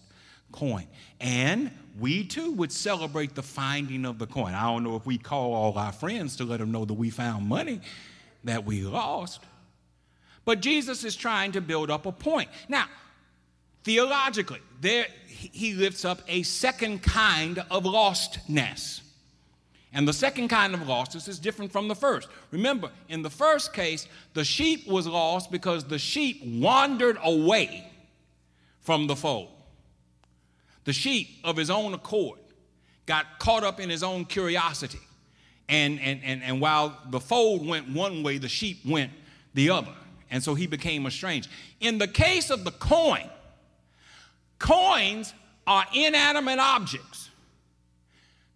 [0.54, 0.88] coin.
[1.20, 4.54] And we too would celebrate the finding of the coin.
[4.54, 7.10] I don't know if we call all our friends to let them know that we
[7.10, 7.82] found money
[8.46, 9.42] that we lost.
[10.46, 12.50] But Jesus is trying to build up a point.
[12.68, 12.86] Now,
[13.84, 19.02] theologically, there he lifts up a second kind of lostness.
[19.96, 22.28] And the second kind of lostness is different from the first.
[22.50, 27.92] Remember, in the first case, the sheep was lost because the sheep wandered away
[28.82, 29.50] from the fold.
[30.86, 32.40] The sheep of his own accord
[33.06, 35.00] got caught up in his own curiosity.
[35.70, 39.12] And, and, and, and while the fold went one way, the sheep went
[39.54, 39.94] the other.
[40.30, 41.50] And so he became estranged.
[41.80, 43.30] In the case of the coin,
[44.60, 45.34] coins
[45.66, 47.30] are inanimate objects.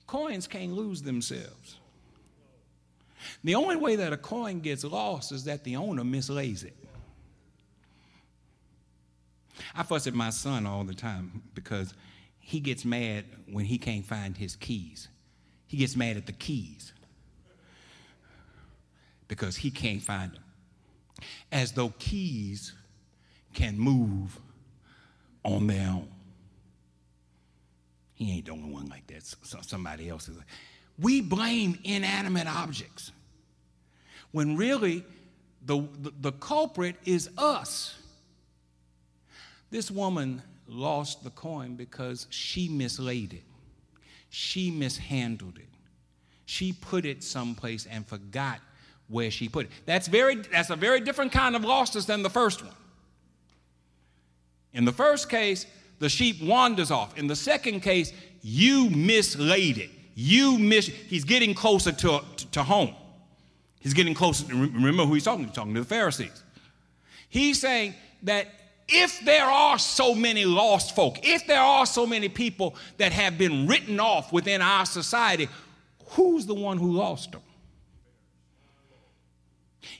[0.05, 1.77] Coins can't lose themselves.
[3.43, 6.75] The only way that a coin gets lost is that the owner mislays it.
[9.75, 11.93] I fuss at my son all the time because
[12.47, 15.09] he gets mad when he can't find his keys.
[15.65, 16.93] He gets mad at the keys
[19.27, 20.43] because he can't find them.
[21.51, 22.71] As though keys
[23.53, 24.39] can move
[25.43, 26.07] on their own.
[28.13, 29.23] He ain't the only one like that.
[29.43, 30.37] Somebody else is.
[30.37, 30.47] Like,
[30.97, 33.11] we blame inanimate objects
[34.31, 35.03] when really
[35.65, 37.97] The, the, the culprit is us.
[39.69, 43.43] This woman lost the coin because she mislaid it,
[44.29, 45.67] she mishandled it.
[46.45, 48.59] She put it someplace and forgot
[49.09, 49.71] where she put it.
[49.85, 52.73] That's, very, that's a very different kind of lostness than the first one.
[54.73, 55.65] In the first case,
[55.99, 57.17] the sheep wanders off.
[57.17, 59.89] In the second case, you mislaid it.
[60.15, 62.95] You miss, he's getting closer to, to, to home.
[63.79, 64.45] He's getting closer.
[64.53, 65.49] Remember who he's talking to?
[65.49, 66.43] He's talking to the Pharisees.
[67.29, 68.47] He's saying that
[68.87, 73.37] if there are so many lost folk, if there are so many people that have
[73.37, 75.49] been written off within our society,
[76.09, 77.41] who's the one who lost them?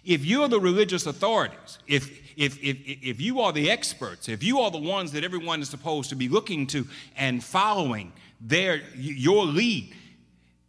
[0.06, 4.60] If you're the religious authorities, if, if, if, if you are the experts, if you
[4.60, 9.45] are the ones that everyone is supposed to be looking to and following their, your
[9.45, 9.93] lead,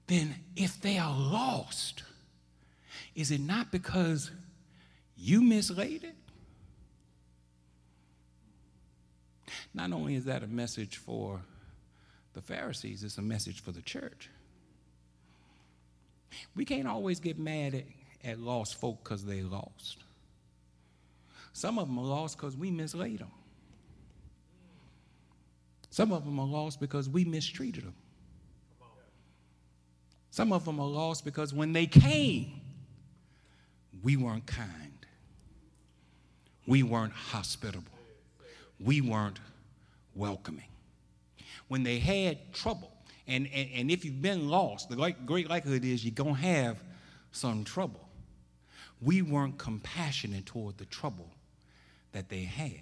[0.09, 2.02] then if they are lost,
[3.14, 4.31] is it not because
[5.16, 6.14] you mislaid it?
[9.74, 11.40] Not only is that a message for
[12.35, 14.31] the Pharisees, it's a message for the church.
[16.54, 17.85] We can't always get mad at,
[18.24, 20.04] at lost folk because they lost.
[21.52, 23.31] Some of them are lost because we mislaid them.
[25.90, 27.94] Some of them are lost because we mistreated them.
[30.31, 32.61] Some of them are lost because when they came,
[34.02, 35.07] we weren't kind.
[36.66, 37.90] We weren't hospitable.
[38.78, 39.40] We weren't
[40.18, 40.68] welcoming.
[41.68, 42.92] When they had trouble,
[43.26, 46.40] and, and, and if you've been lost, the great great likelihood is you're going to
[46.40, 46.78] have
[47.31, 48.09] some trouble.
[49.00, 51.31] We weren't compassionate toward the trouble
[52.12, 52.81] that they had.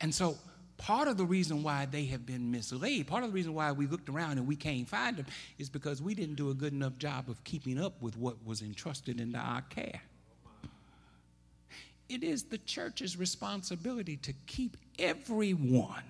[0.00, 0.36] And so,
[0.76, 3.86] part of the reason why they have been mislaid, part of the reason why we
[3.86, 5.26] looked around and we can't find them,
[5.58, 8.62] is because we didn't do a good enough job of keeping up with what was
[8.62, 10.00] entrusted into our care.
[12.08, 16.04] It is the church's responsibility to keep everyone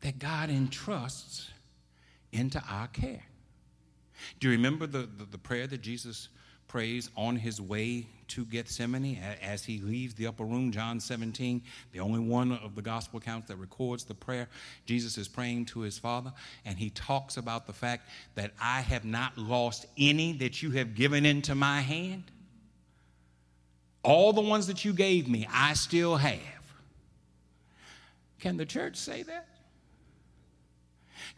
[0.00, 1.50] that God entrusts
[2.32, 3.22] into our care.
[4.40, 6.28] Do you remember the, the, the, prayer that Jesus
[6.66, 10.72] prays on his way to Gethsemane as he leaves the upper room?
[10.72, 14.48] John 17, the only one of the gospel accounts that records the prayer.
[14.86, 16.32] Jesus is praying to his Father,
[16.64, 20.94] and he talks about the fact that I have not lost any that you have
[20.94, 22.24] given into my hand.
[24.08, 26.40] All the ones that you gave me, I still have.
[28.40, 29.46] Can the church say that?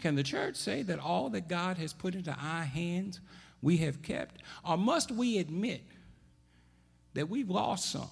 [0.00, 3.18] Can the church say that all that God has put into our hands
[3.60, 4.42] we have kept?
[4.64, 5.82] Or must we admit
[7.14, 8.08] that we've lost some?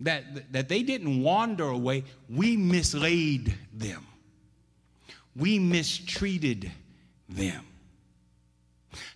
[0.00, 4.06] That, that they didn't wander away, we mislaid them.
[5.34, 6.70] We mistreated
[7.26, 7.64] them.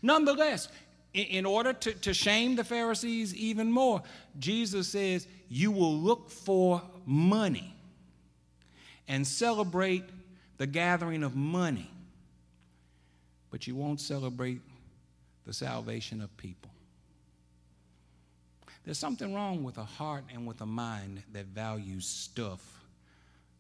[0.01, 0.69] Nonetheless,
[1.15, 4.03] in order to, to shame the Pharisees even more,
[4.39, 7.75] Jesus says, You will look for money
[9.09, 10.05] and celebrate
[10.57, 11.91] the gathering of money,
[13.51, 14.61] but you won't celebrate
[15.47, 16.71] the salvation of people.
[18.85, 22.61] There's something wrong with a heart and with a mind that values stuff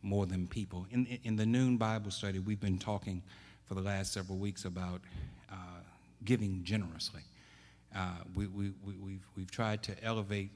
[0.02, 0.86] more than people.
[0.90, 3.22] In, in the noon Bible study, we've been talking
[3.66, 5.00] for the last several weeks about
[5.50, 5.54] uh,
[6.24, 7.22] giving generously.
[7.94, 10.50] Uh, we, we, we, we've, we've tried to elevate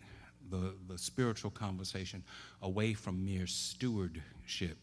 [0.50, 2.22] the, the spiritual conversation
[2.62, 4.76] away from mere stewardship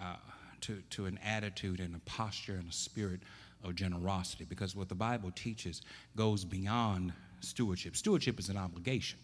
[0.00, 0.16] uh,
[0.60, 3.20] to, to an attitude and a posture and a spirit
[3.64, 5.82] of generosity because what the Bible teaches
[6.16, 7.96] goes beyond stewardship.
[7.96, 9.18] Stewardship is an obligation,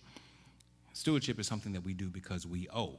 [0.93, 2.99] stewardship is something that we do because we owe.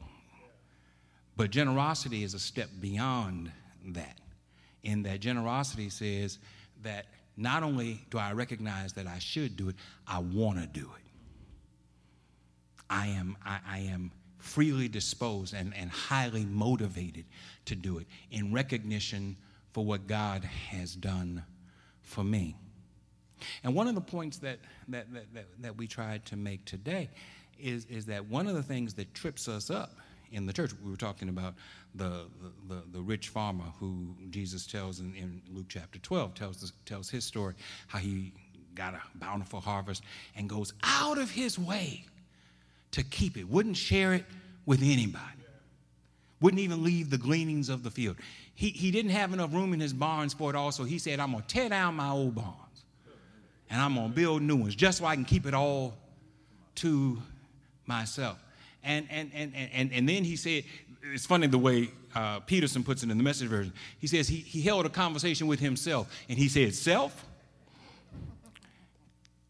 [1.35, 3.51] But generosity is a step beyond
[3.89, 4.17] that,
[4.83, 6.39] in that generosity says
[6.83, 7.05] that
[7.37, 9.75] not only do I recognize that I should do it,
[10.07, 11.03] I want to do it.
[12.89, 17.25] I am, I, I am freely disposed and, and highly motivated
[17.65, 19.37] to do it in recognition
[19.73, 21.43] for what God has done
[22.01, 22.55] for me.
[23.63, 27.09] And one of the points that, that, that, that, that we tried to make today
[27.59, 29.91] is, is that one of the things that trips us up
[30.31, 30.71] in the church.
[30.83, 31.55] We were talking about
[31.95, 32.25] the,
[32.67, 37.25] the, the rich farmer who Jesus tells in, in Luke chapter 12, tells, tells his
[37.25, 37.55] story,
[37.87, 38.33] how he
[38.75, 40.03] got a bountiful harvest
[40.35, 42.05] and goes out of his way
[42.91, 44.25] to keep it, wouldn't share it
[44.65, 45.23] with anybody,
[46.41, 48.17] wouldn't even leave the gleanings of the field.
[48.53, 51.19] He, he didn't have enough room in his barns for it all, so he said,
[51.19, 52.57] I'm going to tear down my old barns
[53.69, 55.93] and I'm going to build new ones just so I can keep it all
[56.75, 57.21] to
[57.85, 58.37] myself.
[58.87, 60.63] And, and, and, and, and then he said,
[61.13, 63.73] it's funny the way uh, Peterson puts it in the message version.
[63.99, 67.25] He says he, he held a conversation with himself and he said, Self,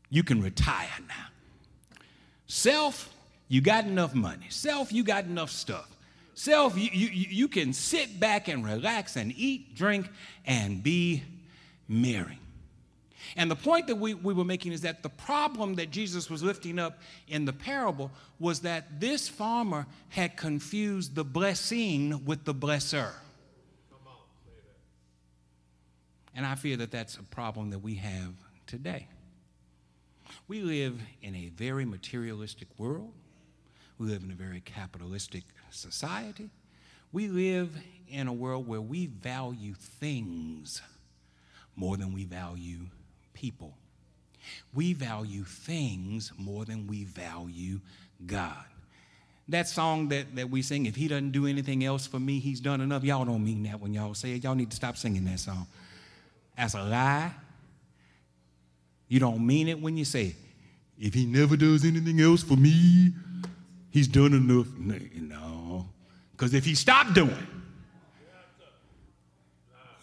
[0.09, 1.27] you can retire now.
[2.47, 3.13] Self,
[3.47, 4.47] you got enough money.
[4.49, 5.95] Self, you got enough stuff.
[6.33, 10.09] Self, you, you, you can sit back and relax and eat, drink,
[10.45, 11.23] and be
[11.87, 12.39] merry.
[13.35, 16.41] And the point that we, we were making is that the problem that Jesus was
[16.41, 22.53] lifting up in the parable was that this farmer had confused the blessing with the
[22.53, 23.11] blesser.
[26.35, 28.33] And I fear that that's a problem that we have
[28.67, 29.07] today.
[30.47, 33.11] We live in a very materialistic world.
[33.97, 36.51] We live in a very capitalistic society.
[37.11, 37.75] We live
[38.07, 40.81] in a world where we value things
[41.75, 42.85] more than we value
[43.37, 43.77] people.
[44.73, 47.79] We value things more than we value
[48.25, 48.65] God.
[49.49, 52.59] That song that, that we sing, if he doesn't do anything else for me, he's
[52.59, 53.03] done enough.
[53.03, 54.43] Y'all don't mean that when y'all say it.
[54.43, 55.67] Y'all need to stop singing that song.
[56.57, 57.31] That's a lie.
[59.07, 60.35] You don't mean it when you say,
[60.99, 63.13] if he never does anything else for me,
[63.91, 64.67] he's done enough.
[64.77, 65.87] No.
[66.31, 67.47] Because if he stopped doing,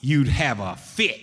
[0.01, 1.20] you'd have a fit.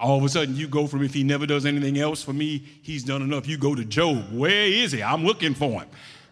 [0.00, 2.62] All of a sudden, you go from if he never does anything else for me,
[2.82, 3.48] he's done enough.
[3.48, 4.32] You go to Job.
[4.32, 5.02] Where is he?
[5.02, 5.88] I'm looking for him.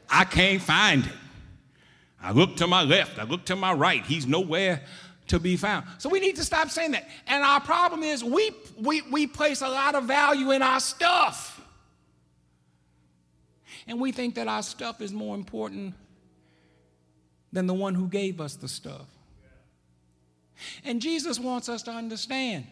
[0.08, 1.18] I can't find him.
[2.22, 4.04] I look to my left, I look to my right.
[4.04, 4.82] He's nowhere
[5.28, 5.86] to be found.
[5.98, 7.08] So we need to stop saying that.
[7.26, 8.50] And our problem is we,
[8.80, 11.60] we, we place a lot of value in our stuff.
[13.86, 15.94] And we think that our stuff is more important
[17.52, 19.06] than the one who gave us the stuff.
[20.84, 22.66] And Jesus wants us to understand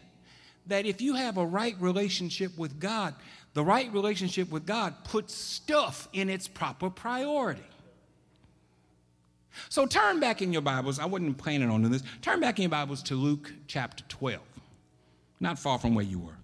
[0.67, 3.13] that if you have a right relationship with God,
[3.53, 7.63] the right relationship with God puts stuff in its proper priority.
[9.69, 10.99] So turn back in your Bibles.
[10.99, 12.03] I wasn't planning on doing this.
[12.21, 14.41] Turn back in your Bibles to Luke chapter 12,
[15.39, 16.37] not far from where you were.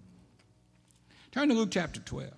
[1.31, 2.31] Turn to Luke chapter 12.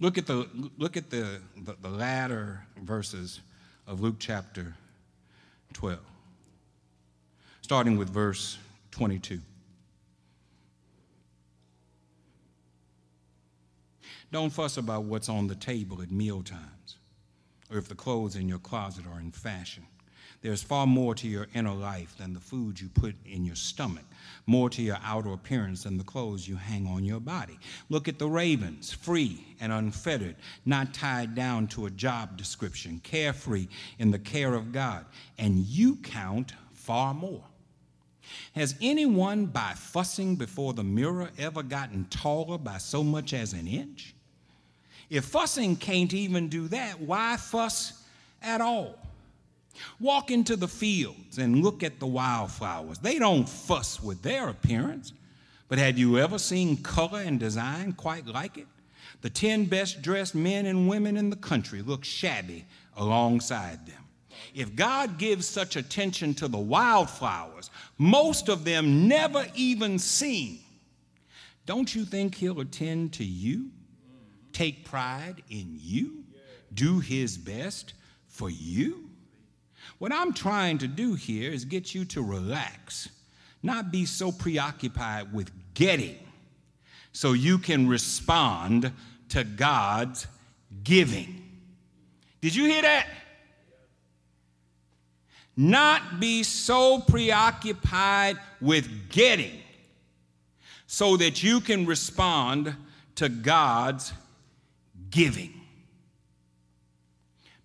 [0.00, 3.40] Look at the, look at the, the, the latter verses
[3.86, 4.74] of Luke chapter
[5.74, 5.98] 12
[7.68, 8.56] starting with verse
[8.92, 9.38] 22.
[14.32, 16.96] Don't fuss about what's on the table at meal times
[17.70, 19.84] or if the clothes in your closet are in fashion.
[20.40, 24.06] There's far more to your inner life than the food you put in your stomach,
[24.46, 27.58] more to your outer appearance than the clothes you hang on your body.
[27.90, 33.68] Look at the ravens, free and unfettered, not tied down to a job description, carefree
[33.98, 35.04] in the care of God,
[35.36, 37.44] and you count far more.
[38.54, 43.66] Has anyone, by fussing before the mirror, ever gotten taller by so much as an
[43.66, 44.14] inch?
[45.10, 48.02] If fussing can't even do that, why fuss
[48.42, 48.98] at all?
[50.00, 52.98] Walk into the fields and look at the wildflowers.
[52.98, 55.12] They don't fuss with their appearance,
[55.68, 58.66] but have you ever seen color and design quite like it?
[59.20, 62.64] The 10 best dressed men and women in the country look shabby
[62.96, 64.04] alongside them.
[64.54, 70.60] If God gives such attention to the wildflowers, most of them never even seen,
[71.66, 73.70] don't you think He'll attend to you,
[74.52, 76.24] take pride in you,
[76.72, 77.94] do His best
[78.26, 79.10] for you?
[79.98, 83.08] What I'm trying to do here is get you to relax,
[83.62, 86.18] not be so preoccupied with getting,
[87.12, 88.92] so you can respond
[89.30, 90.26] to God's
[90.84, 91.44] giving.
[92.40, 93.08] Did you hear that?
[95.58, 99.58] Not be so preoccupied with getting
[100.86, 102.72] so that you can respond
[103.16, 104.12] to God's
[105.10, 105.52] giving.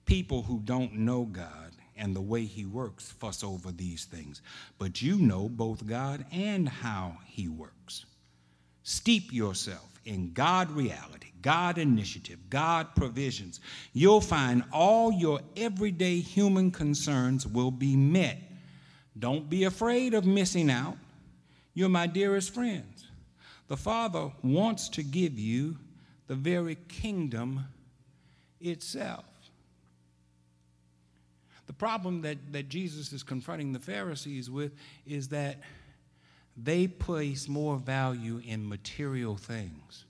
[0.08, 4.42] People who don't know God and the way He works fuss over these things,
[4.80, 8.06] but you know both God and how He works.
[8.82, 13.60] Steep yourself in God reality God initiative, God provisions,
[13.92, 18.40] you'll find all your everyday human concerns will be met.
[19.20, 20.98] Don't be afraid of missing out.
[21.76, 23.08] You're my dearest friends.
[23.68, 25.78] The Father wants to give you
[26.28, 27.66] the very kingdom
[28.62, 29.26] itself.
[31.68, 34.74] The problem that, that Jesus is confronting the Pharisees with
[35.06, 35.60] is that
[36.56, 40.06] they place more value in material things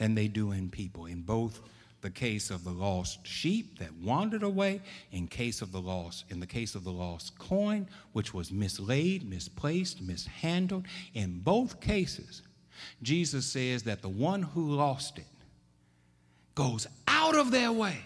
[0.00, 1.04] than they do in people.
[1.04, 1.60] In both
[2.00, 4.80] the case of the lost sheep that wandered away,
[5.12, 9.28] in case of the lost, in the case of the lost coin, which was mislaid,
[9.28, 12.40] misplaced, mishandled, in both cases,
[13.02, 15.24] Jesus says that the one who lost it
[16.54, 17.98] goes out of their way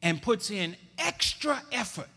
[0.00, 2.08] and puts in extra effort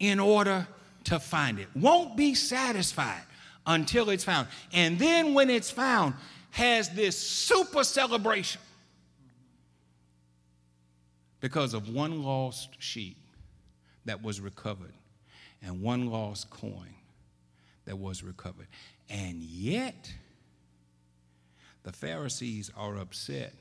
[0.00, 0.66] in order
[1.04, 3.22] to find it, won't be satisfied
[3.68, 4.48] until it's found.
[4.72, 6.14] And then when it's found,
[6.50, 8.60] has this super celebration
[11.40, 13.16] because of one lost sheep
[14.04, 14.92] that was recovered
[15.62, 16.94] and one lost coin
[17.84, 18.66] that was recovered.
[19.08, 20.12] And yet,
[21.82, 23.54] the Pharisees are upset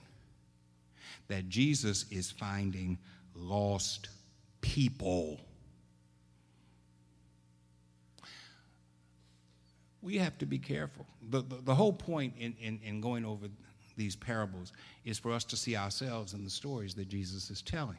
[1.28, 2.98] that Jesus is finding
[3.34, 4.10] lost
[4.62, 5.40] people.
[10.02, 11.06] We have to be careful.
[11.30, 13.48] The, the, the whole point in, in, in going over
[13.98, 14.72] these parables
[15.04, 17.98] is for us to see ourselves in the stories that Jesus is telling.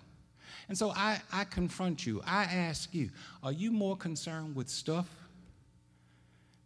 [0.69, 3.11] And so I, I confront you, I ask you,
[3.43, 5.09] are you more concerned with stuff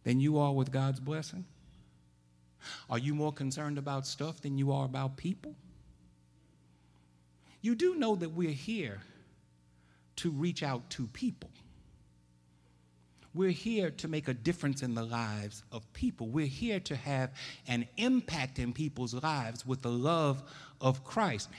[0.03, 1.45] than you are with God's blessing?
[2.89, 5.53] Are you more concerned about stuff than you are about people?
[7.61, 9.01] You do know that we're here
[10.17, 11.49] to reach out to people.
[13.35, 16.29] We're here to make a difference in the lives of people.
[16.29, 17.31] We're here to have
[17.67, 20.41] an impact in people's lives with the love
[20.79, 21.49] of Christ.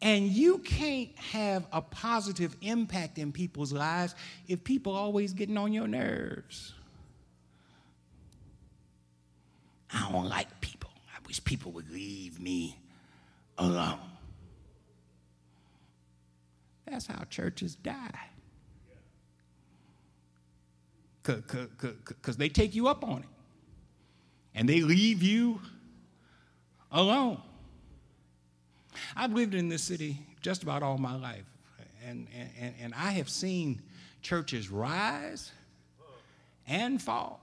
[0.00, 4.14] And you can't have a positive impact in people's lives
[4.48, 6.72] if people are always getting on your nerves.
[9.92, 10.90] I don't like people.
[11.14, 12.78] I wish people would leave me
[13.58, 13.98] alone.
[16.86, 18.29] That's how churches die.
[21.36, 23.28] Because they take you up on it
[24.54, 25.60] and they leave you
[26.90, 27.40] alone.
[29.16, 31.44] I've lived in this city just about all my life,
[32.06, 32.26] and,
[32.58, 33.80] and, and I have seen
[34.22, 35.52] churches rise
[36.66, 37.40] and fall.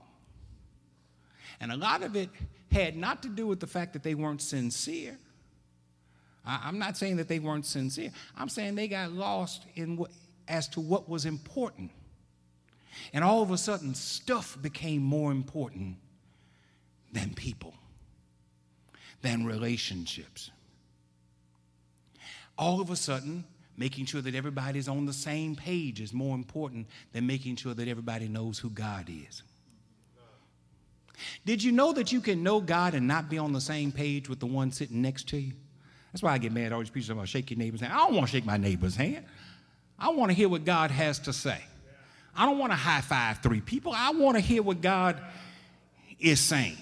[1.60, 2.28] And a lot of it
[2.70, 5.18] had not to do with the fact that they weren't sincere.
[6.44, 8.10] I, am not saying that they weren't sincere.
[8.36, 10.10] I'm saying they got lost in what,
[10.46, 11.90] as to what was important.
[13.12, 15.96] And all of a sudden, stuff became more important
[17.12, 17.74] than people,
[19.22, 20.50] than relationships.
[22.56, 23.44] All of a sudden,
[23.76, 27.88] making sure that everybody's on the same page is more important than making sure that
[27.88, 29.42] everybody knows who God is.
[31.44, 34.28] Did you know that you can know God and not be on the same page
[34.28, 35.52] with the one sitting next to you?
[36.12, 37.92] That's why I get mad all these people about shake your neighbor's hand.
[37.92, 39.24] I don't want to shake my neighbor's hand.
[39.98, 41.60] I want to hear what God has to say.
[42.36, 43.92] I don't want to high five three people.
[43.94, 45.20] I want to hear what God
[46.18, 46.76] is saying.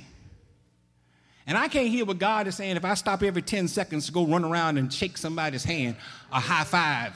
[1.46, 4.12] And I can't hear what God is saying if I stop every 10 seconds to
[4.12, 5.96] go run around and shake somebody's hand
[6.32, 7.14] or high five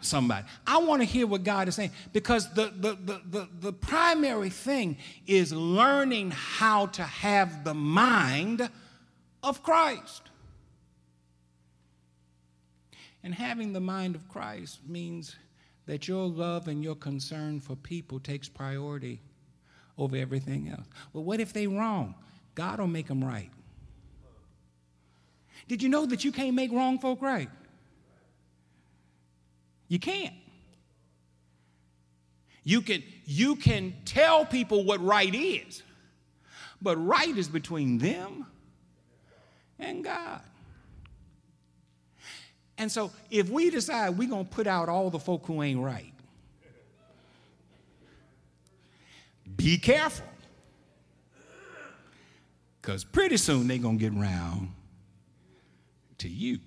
[0.00, 0.46] somebody.
[0.66, 4.50] I want to hear what God is saying because the, the, the, the, the primary
[4.50, 8.68] thing is learning how to have the mind
[9.42, 10.22] of Christ.
[13.22, 15.34] And having the mind of Christ means
[15.86, 19.20] that your love and your concern for people takes priority
[19.98, 20.86] over everything else.
[21.12, 22.14] Well, what if they wrong?
[22.54, 23.50] God will make them right.
[25.68, 27.50] Did you know that you can't make wrong folk right?
[29.88, 30.34] You can't.
[32.64, 35.82] You can, you can tell people what right is,
[36.80, 38.46] but right is between them
[39.78, 40.40] and God.
[42.78, 45.80] And so if we decide we're going to put out all the folk who ain't
[45.80, 46.12] right,
[49.56, 50.26] be careful.
[52.80, 54.70] Because pretty soon they're going to get around
[56.18, 56.58] to you.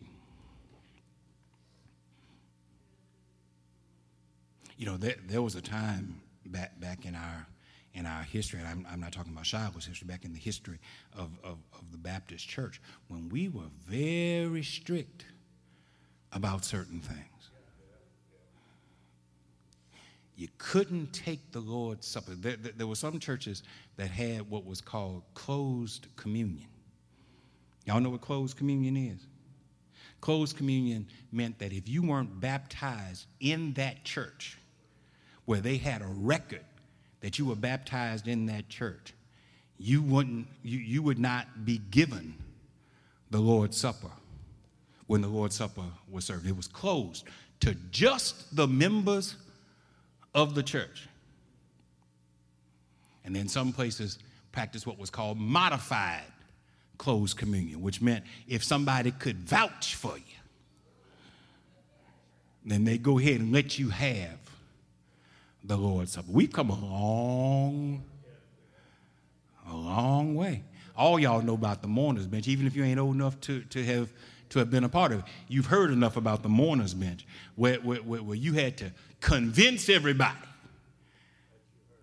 [4.78, 7.48] You know, there, there was a time back, back in our
[7.94, 10.78] in our history, and I'm, I'm, not talking about Shiloh's history, back in the history
[11.16, 15.26] of, of, of the Baptist church, when we were very strict
[16.34, 17.50] about certain things.
[20.36, 22.36] You couldn't take the Lord's Supper.
[22.36, 23.64] There, there, there, were some churches
[23.96, 26.68] that had what was called closed communion.
[27.86, 29.26] Y'all know what closed communion is?
[30.22, 34.60] Closed communion meant that if you weren't baptized in that church,
[35.46, 36.66] where they had a record
[37.22, 39.14] that you were baptized in that church,
[39.80, 42.36] you wouldn't you, you would not be given
[43.32, 44.12] the Lord's Supper
[45.08, 46.46] when the Lord's Supper was served.
[46.46, 47.26] It was closed
[47.62, 49.36] to just the members
[50.36, 51.08] of the church.
[53.26, 54.20] And then some places
[54.52, 56.24] practiced what was called modified
[56.98, 60.24] closed communion, which meant if somebody could vouch for you,
[62.66, 64.38] then they go ahead and let you have
[65.64, 66.28] the Lord's Supper.
[66.30, 68.04] We've come a long,
[69.70, 70.64] a long way.
[70.96, 73.84] All y'all know about the mourner's bench, even if you ain't old enough to, to
[73.86, 74.12] have
[74.50, 75.26] to have been a part of it.
[75.48, 77.26] You've heard enough about the mourner's bench,
[77.56, 80.38] where, where, where, where you had to convince everybody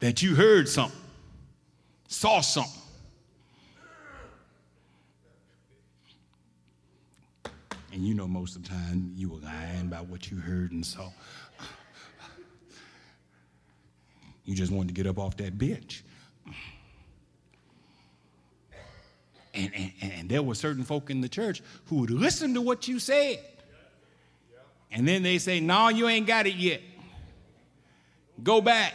[0.01, 1.01] that you heard something,
[2.09, 2.83] saw something.
[7.93, 10.85] And you know, most of the time you were lying about what you heard and
[10.85, 11.11] saw.
[14.45, 16.03] You just wanted to get up off that bench.
[19.55, 22.89] And, and, and there were certain folk in the church who would listen to what
[22.89, 23.39] you said.
[24.91, 26.81] And then they say, No, you ain't got it yet.
[28.43, 28.95] Go back.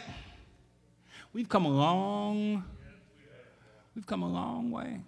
[1.32, 2.64] We've come a long,
[3.94, 5.00] we've come a long way.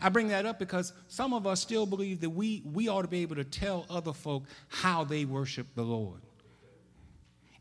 [0.00, 3.08] I bring that up because some of us still believe that we, we ought to
[3.08, 6.20] be able to tell other folk how they worship the Lord.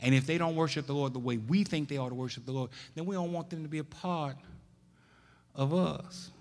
[0.02, 2.46] And if they don't worship the Lord the way we think they ought to worship
[2.46, 4.38] the Lord, then we don't want them to be a part
[5.54, 6.32] of us.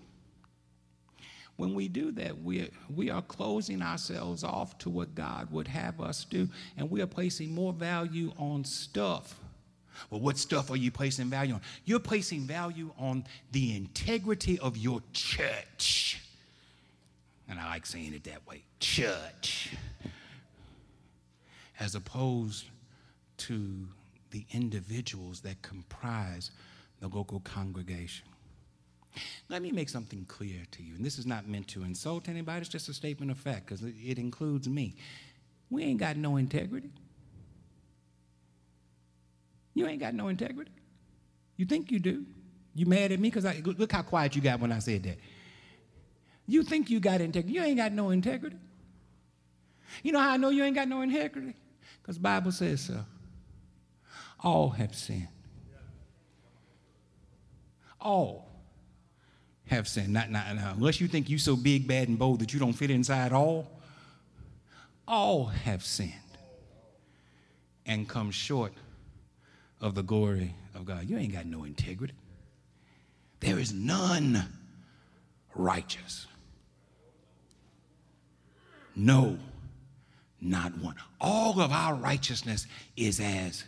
[1.57, 6.01] When we do that, we, we are closing ourselves off to what God would have
[6.01, 9.39] us do, and we are placing more value on stuff.
[10.11, 11.61] Well, what stuff are you placing value on?
[11.85, 16.21] You're placing value on the integrity of your church.
[17.49, 19.75] And I like saying it that way church.
[21.79, 22.67] As opposed
[23.37, 23.87] to
[24.31, 26.51] the individuals that comprise
[27.01, 28.27] the local congregation.
[29.49, 32.61] Let me make something clear to you, and this is not meant to insult anybody,
[32.61, 34.97] it's just a statement of fact because it includes me.
[35.71, 36.91] We ain't got no integrity.
[39.75, 40.71] You ain't got no integrity.
[41.57, 42.25] You think you do.
[42.75, 45.19] You mad at me because I look how quiet you got when I said that.
[46.47, 47.55] You think you got integrity.
[47.55, 48.57] You ain't got no integrity.
[50.03, 51.55] You know how I know you ain't got no integrity?
[52.03, 53.05] Because Bible says so.
[54.41, 55.29] All have sinned.
[58.01, 58.54] All
[59.67, 60.13] have sinned.
[60.13, 62.73] Not, not, not, unless you think you so big, bad, and bold that you don't
[62.73, 63.71] fit inside all.
[65.07, 66.13] All have sinned
[67.87, 68.73] and come short
[69.81, 71.09] of the glory of God.
[71.09, 72.15] You ain't got no integrity.
[73.41, 74.43] There is none
[75.55, 76.27] righteous.
[78.97, 79.39] No,
[80.41, 80.95] not one.
[81.21, 83.65] All of our righteousness is as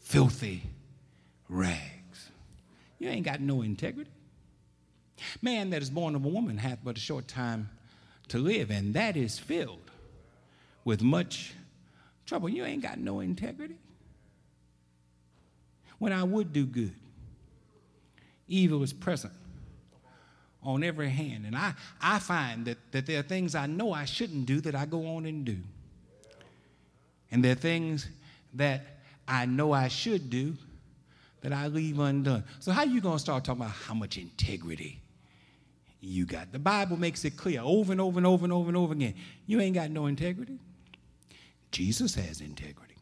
[0.00, 0.62] filthy
[1.48, 2.30] rags.
[2.98, 4.10] You ain't got no integrity.
[5.42, 7.68] Man that is born of a woman hath but a short time
[8.28, 9.90] to live, and that is filled
[10.84, 11.54] with much
[12.26, 12.48] trouble.
[12.48, 13.76] You ain't got no integrity.
[15.98, 16.94] When I would do good,
[18.48, 19.32] evil is present
[20.62, 21.46] on every hand.
[21.46, 24.74] And I, I find that, that there are things I know I shouldn't do that
[24.74, 25.58] I go on and do.
[27.30, 28.08] And there are things
[28.54, 28.82] that
[29.26, 30.54] I know I should do
[31.42, 32.44] that I leave undone.
[32.60, 35.00] So how you going to start talking about how much integrity
[36.06, 36.52] you got?
[36.52, 39.14] The Bible makes it clear over and over and over and over and over again.
[39.46, 40.58] You ain't got no integrity.
[41.72, 42.94] Jesus has integrity.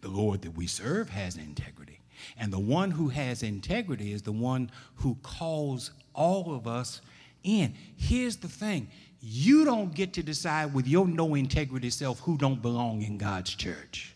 [0.00, 2.00] The Lord that we serve has integrity.
[2.38, 7.00] And the one who has integrity is the one who calls all of us
[7.42, 7.74] in.
[7.96, 8.88] Here's the thing
[9.20, 13.54] you don't get to decide with your no integrity self who don't belong in God's
[13.54, 14.14] church.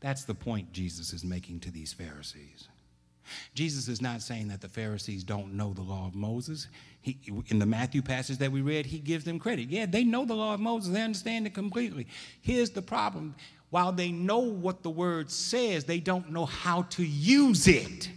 [0.00, 2.68] That's the point Jesus is making to these Pharisees.
[3.54, 6.68] Jesus is not saying that the Pharisees don't know the law of Moses.
[7.00, 7.18] He,
[7.48, 9.68] in the Matthew passage that we read, he gives them credit.
[9.68, 12.06] Yeah, they know the law of Moses, they understand it completely.
[12.40, 13.34] Here's the problem
[13.70, 18.10] while they know what the word says, they don't know how to use it.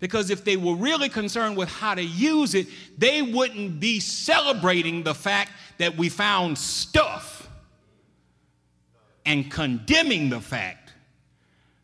[0.00, 2.66] Because if they were really concerned with how to use it,
[2.98, 7.48] they wouldn't be celebrating the fact that we found stuff
[9.24, 10.85] and condemning the fact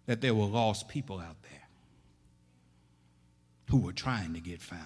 [0.07, 1.51] that there were lost people out there
[3.71, 4.83] who were trying to get found.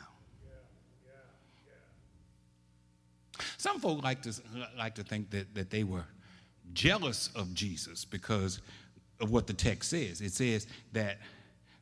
[3.59, 4.33] Some folk like to,
[4.79, 6.05] like to think that, that they were
[6.73, 8.61] jealous of Jesus because
[9.21, 10.21] of what the text says.
[10.21, 11.19] It says that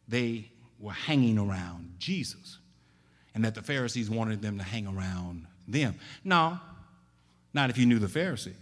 [0.09, 2.59] they were hanging around Jesus
[3.35, 5.97] and that the Pharisees wanted them to hang around them.
[6.23, 6.59] No,
[7.53, 8.55] not if you knew the Pharisees.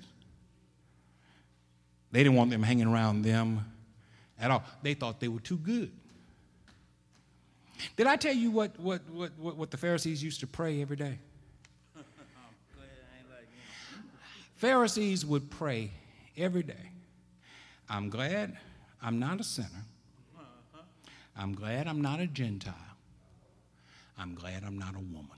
[2.11, 3.72] They didn't want them hanging around them
[4.41, 4.65] at all.
[4.83, 5.91] They thought they were too good.
[7.97, 11.19] Did I tell you what, what, what, what, the Pharisees used to pray every day?
[14.55, 15.91] Pharisees would pray
[16.37, 16.93] every day.
[17.89, 18.57] I'm glad
[19.03, 19.69] I'm not a sinner.
[21.37, 22.75] I'm glad I'm not a Gentile.
[24.17, 25.29] I'm glad I'm not a woman.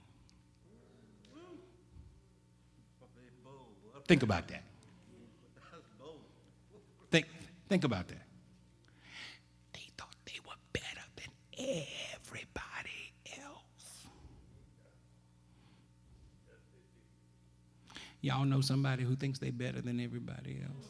[4.07, 4.63] Think about that.
[7.11, 7.27] Think,
[7.69, 8.27] think about that.
[9.73, 11.29] They thought they were better than
[11.65, 14.07] everybody else.
[18.21, 20.87] Y'all know somebody who thinks they better than everybody else.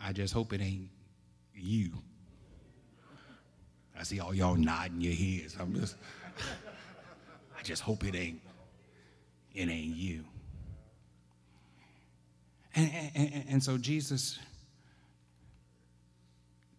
[0.00, 0.88] I just hope it ain't
[1.54, 1.90] you.
[3.98, 5.56] I see all y'all nodding your heads.
[5.58, 5.96] I'm just,
[7.58, 8.40] I just hope it ain't,
[9.54, 10.24] it ain't you.
[12.74, 14.38] And, and, and so Jesus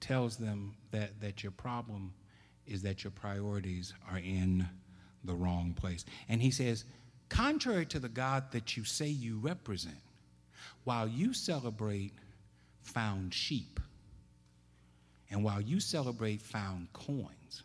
[0.08, 2.14] tells them that, that your problem
[2.66, 4.68] is that your priorities are in
[5.26, 6.05] the wrong place.
[6.30, 6.86] And he says,
[7.28, 9.97] contrary to the God that you say you represent,
[10.86, 12.14] while you celebrate
[12.82, 13.80] found sheep,
[15.30, 17.64] and while you celebrate found coins,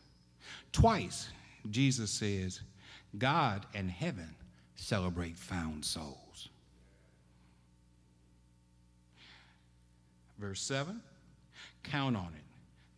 [0.72, 1.28] twice
[1.70, 2.60] Jesus says,
[3.18, 4.34] God and heaven
[4.74, 6.48] celebrate found souls.
[10.40, 11.00] Verse 7
[11.82, 12.44] Count on it.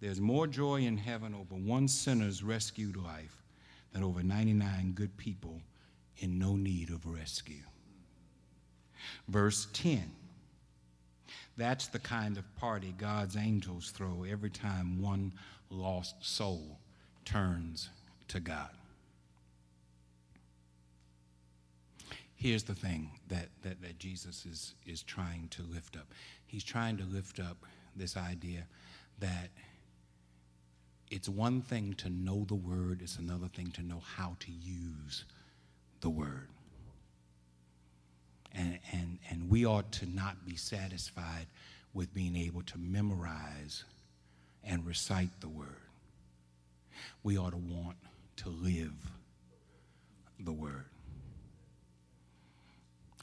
[0.01, 3.43] There's more joy in heaven over one sinner's rescued life
[3.93, 5.62] than over 99 good people
[6.18, 7.62] in no need of rescue.
[9.28, 10.11] Verse 10
[11.57, 15.32] That's the kind of party God's angels throw every time one
[15.70, 16.78] lost soul
[17.24, 17.89] turns
[18.28, 18.70] to God.
[22.35, 26.12] Here's the thing that, that, that Jesus is, is trying to lift up.
[26.47, 27.64] He's trying to lift up
[27.97, 28.67] this idea
[29.21, 29.51] that
[31.11, 35.25] it's one thing to know the word, it's another thing to know how to use
[36.01, 36.49] the word.
[38.53, 41.47] And, and, and we ought to not be satisfied
[41.93, 43.85] with being able to memorize
[44.65, 45.69] and recite the word.
[47.23, 47.97] We ought to want
[48.37, 48.95] to live
[50.41, 50.87] the word.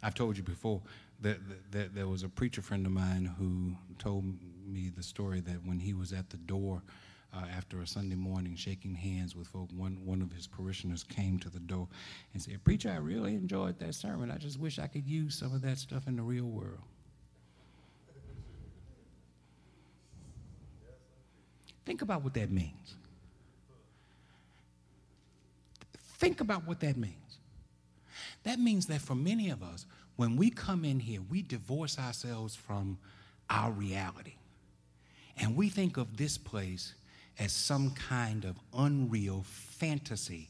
[0.04, 0.82] I've told you before
[1.22, 4.26] that, that, that, there was a preacher friend of mine who told
[4.72, 6.82] me the story that when he was at the door
[7.34, 11.40] uh, after a Sunday morning shaking hands with folk, one, one of his parishioners came
[11.40, 11.88] to the door
[12.34, 14.32] and said, Preacher, I really enjoyed that sermon.
[14.32, 16.82] I just wish I could use some of that stuff in the real world.
[21.86, 22.96] Think about what that means.
[26.20, 27.16] Think about what that means.
[28.44, 32.56] That means that for many of us, when we come in here, we divorce ourselves
[32.56, 33.00] from
[33.50, 34.36] our reality.
[35.42, 36.94] And we think of this place
[37.40, 40.50] as some kind of unreal fantasy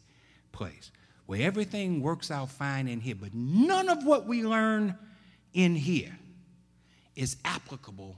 [0.52, 0.92] place
[1.26, 4.96] where everything works out fine in here, but none of what we learn
[5.54, 6.18] in here
[7.16, 8.18] is applicable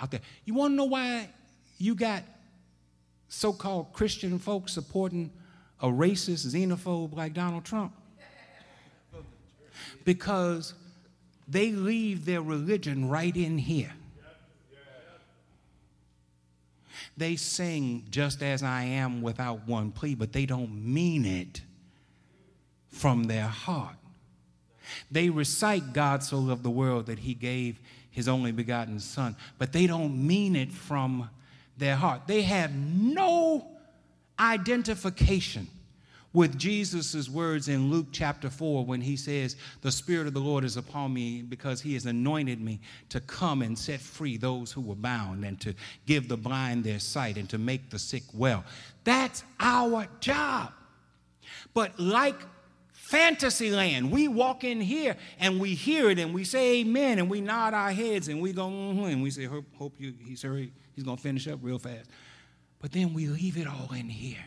[0.00, 0.20] out there.
[0.44, 1.28] You want to know why
[1.78, 2.22] you got
[3.28, 5.32] so called Christian folks supporting
[5.80, 7.92] a racist xenophobe like Donald Trump?
[10.04, 10.74] because
[11.46, 13.92] they leave their religion right in here.
[17.18, 21.62] They sing just as I am without one plea, but they don't mean it
[22.88, 23.96] from their heart.
[25.10, 29.72] They recite God so loved the world that he gave his only begotten son, but
[29.72, 31.28] they don't mean it from
[31.76, 32.22] their heart.
[32.28, 33.66] They have no
[34.38, 35.66] identification
[36.38, 40.62] with Jesus' words in Luke chapter 4 when he says, The Spirit of the Lord
[40.62, 42.78] is upon me because he has anointed me
[43.08, 45.74] to come and set free those who were bound and to
[46.06, 48.62] give the blind their sight and to make the sick well.
[49.02, 50.74] That's our job.
[51.74, 52.36] But like
[52.92, 57.40] Fantasyland, we walk in here and we hear it and we say amen and we
[57.40, 60.72] nod our heads and we go, mm-hmm, and we say, Hope, hope you, he's, hurry,
[60.94, 62.08] he's to finish up real fast.
[62.78, 64.44] But then we leave it all in here.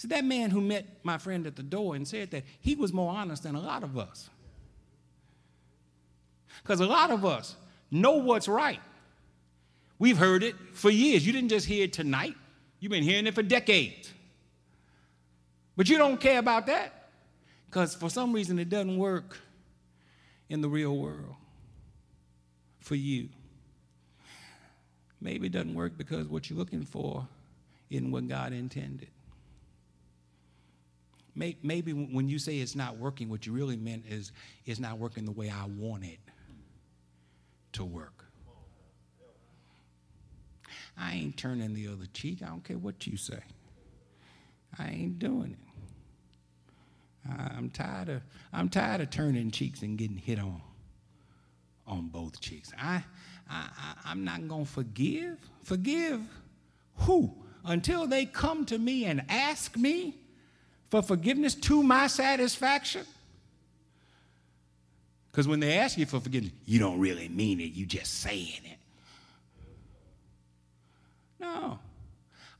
[0.00, 2.90] See, that man who met my friend at the door and said that, he was
[2.90, 4.30] more honest than a lot of us.
[6.62, 7.54] Because a lot of us
[7.90, 8.80] know what's right.
[9.98, 11.26] We've heard it for years.
[11.26, 12.34] You didn't just hear it tonight,
[12.78, 14.10] you've been hearing it for decades.
[15.76, 17.10] But you don't care about that
[17.66, 19.36] because for some reason it doesn't work
[20.48, 21.34] in the real world
[22.78, 23.28] for you.
[25.20, 27.28] Maybe it doesn't work because what you're looking for
[27.90, 29.10] isn't what God intended.
[31.62, 34.32] Maybe when you say it's not working, what you really meant is
[34.66, 36.18] it's not working the way I want it
[37.72, 38.24] to work.
[40.98, 42.42] I ain't turning the other cheek.
[42.42, 43.40] I don't care what you say.
[44.78, 45.70] I ain't doing it.
[47.28, 48.22] I'm tired of
[48.52, 50.60] I'm tired of turning cheeks and getting hit on
[51.86, 52.72] on both cheeks.
[52.78, 53.04] I,
[53.48, 53.68] I,
[54.04, 55.38] I am not gonna forgive.
[55.62, 56.20] Forgive
[56.96, 57.34] who?
[57.64, 60.14] Until they come to me and ask me
[60.90, 63.06] for forgiveness to my satisfaction?
[65.30, 68.60] Because when they ask you for forgiveness, you don't really mean it, you just saying
[68.64, 68.78] it.
[71.38, 71.78] No.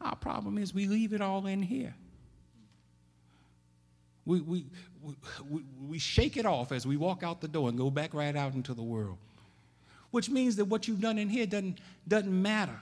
[0.01, 1.95] Our problem is we leave it all in here.
[4.25, 4.67] We, we,
[5.51, 8.37] we, we shake it off as we walk out the door and go back right
[8.37, 9.19] out into the world.
[10.13, 12.81] Which means that what you've done in here doesn't, doesn't matter.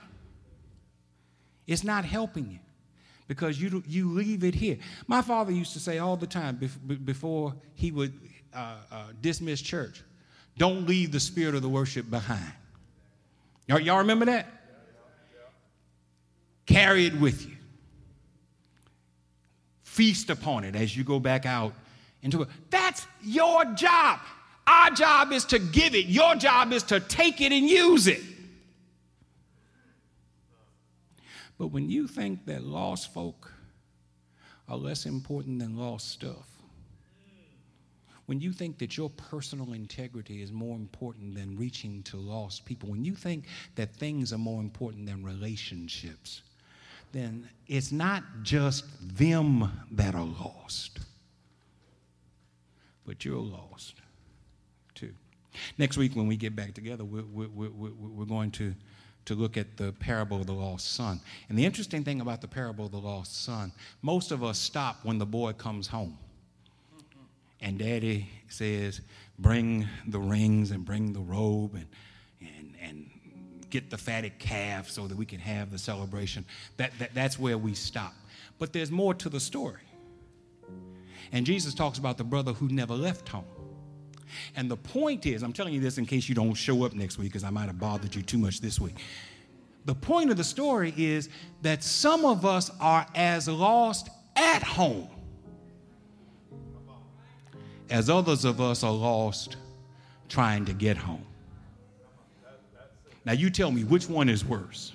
[1.65, 2.59] It's not helping you
[3.29, 4.77] because you, you leave it here.
[5.07, 6.59] My father used to say all the time
[7.05, 8.19] before he would
[8.53, 10.03] uh, uh, dismiss church
[10.57, 12.51] don't leave the spirit of the worship behind.
[13.65, 14.45] Y'all, y'all remember that?
[16.65, 17.55] Carry it with you.
[19.83, 21.73] Feast upon it as you go back out
[22.21, 22.49] into it.
[22.69, 24.19] That's your job.
[24.67, 28.21] Our job is to give it, your job is to take it and use it.
[31.59, 33.51] But when you think that lost folk
[34.67, 36.47] are less important than lost stuff,
[38.27, 42.89] when you think that your personal integrity is more important than reaching to lost people,
[42.89, 43.45] when you think
[43.75, 46.43] that things are more important than relationships,
[47.11, 48.85] then it's not just
[49.17, 50.99] them that are lost,
[53.05, 53.95] but you're lost
[54.93, 55.13] too.
[55.77, 58.75] Next week, when we get back together, we're, we're, we're, we're going to
[59.25, 61.19] to look at the parable of the lost son.
[61.49, 64.99] And the interesting thing about the parable of the lost son, most of us stop
[65.03, 66.17] when the boy comes home.
[67.61, 69.01] And daddy says,
[69.37, 71.87] Bring the rings and bring the robe and,
[72.41, 73.09] and, and
[73.69, 76.45] get the fatted calf so that we can have the celebration.
[76.77, 78.13] That, that, that's where we stop.
[78.57, 79.81] But there's more to the story.
[81.31, 83.45] And Jesus talks about the brother who never left home.
[84.55, 87.17] And the point is, I'm telling you this in case you don't show up next
[87.17, 88.95] week because I might have bothered you too much this week.
[89.85, 91.29] The point of the story is
[91.61, 95.09] that some of us are as lost at home
[97.89, 99.57] as others of us are lost
[100.27, 101.25] trying to get home.
[103.25, 104.93] Now, you tell me which one is worse.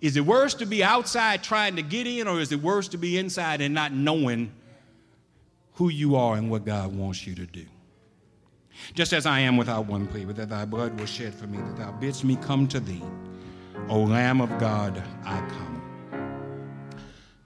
[0.00, 2.98] Is it worse to be outside trying to get in, or is it worse to
[2.98, 4.52] be inside and not knowing
[5.74, 7.64] who you are and what God wants you to do?
[8.94, 11.58] Just as I am without one plea, but that thy blood was shed for me,
[11.58, 13.02] that thou bidst me come to thee.
[13.88, 15.82] O Lamb of God, I come.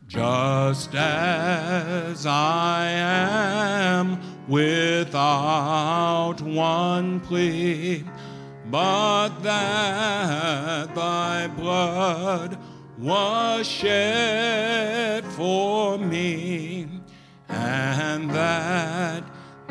[0.08, 8.04] Just as I am without one plea,
[8.70, 12.58] but that thy blood
[12.98, 16.88] was shed for me,
[17.48, 19.24] and that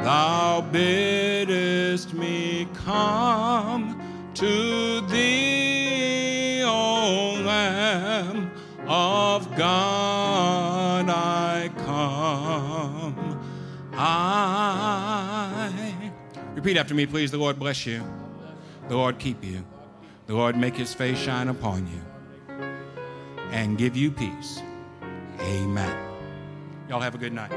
[0.04, 4.02] Thou biddest me come
[4.34, 8.52] to thee, O Lamb
[8.88, 13.40] of God, I come.
[13.94, 16.12] I.
[16.56, 17.32] Repeat after me, please.
[17.32, 18.04] The Lord bless you.
[18.90, 19.64] The Lord keep you.
[20.26, 22.02] The Lord make his face shine upon you
[23.52, 24.62] and give you peace.
[25.40, 25.98] Amen.
[26.90, 27.52] Y'all have a good night.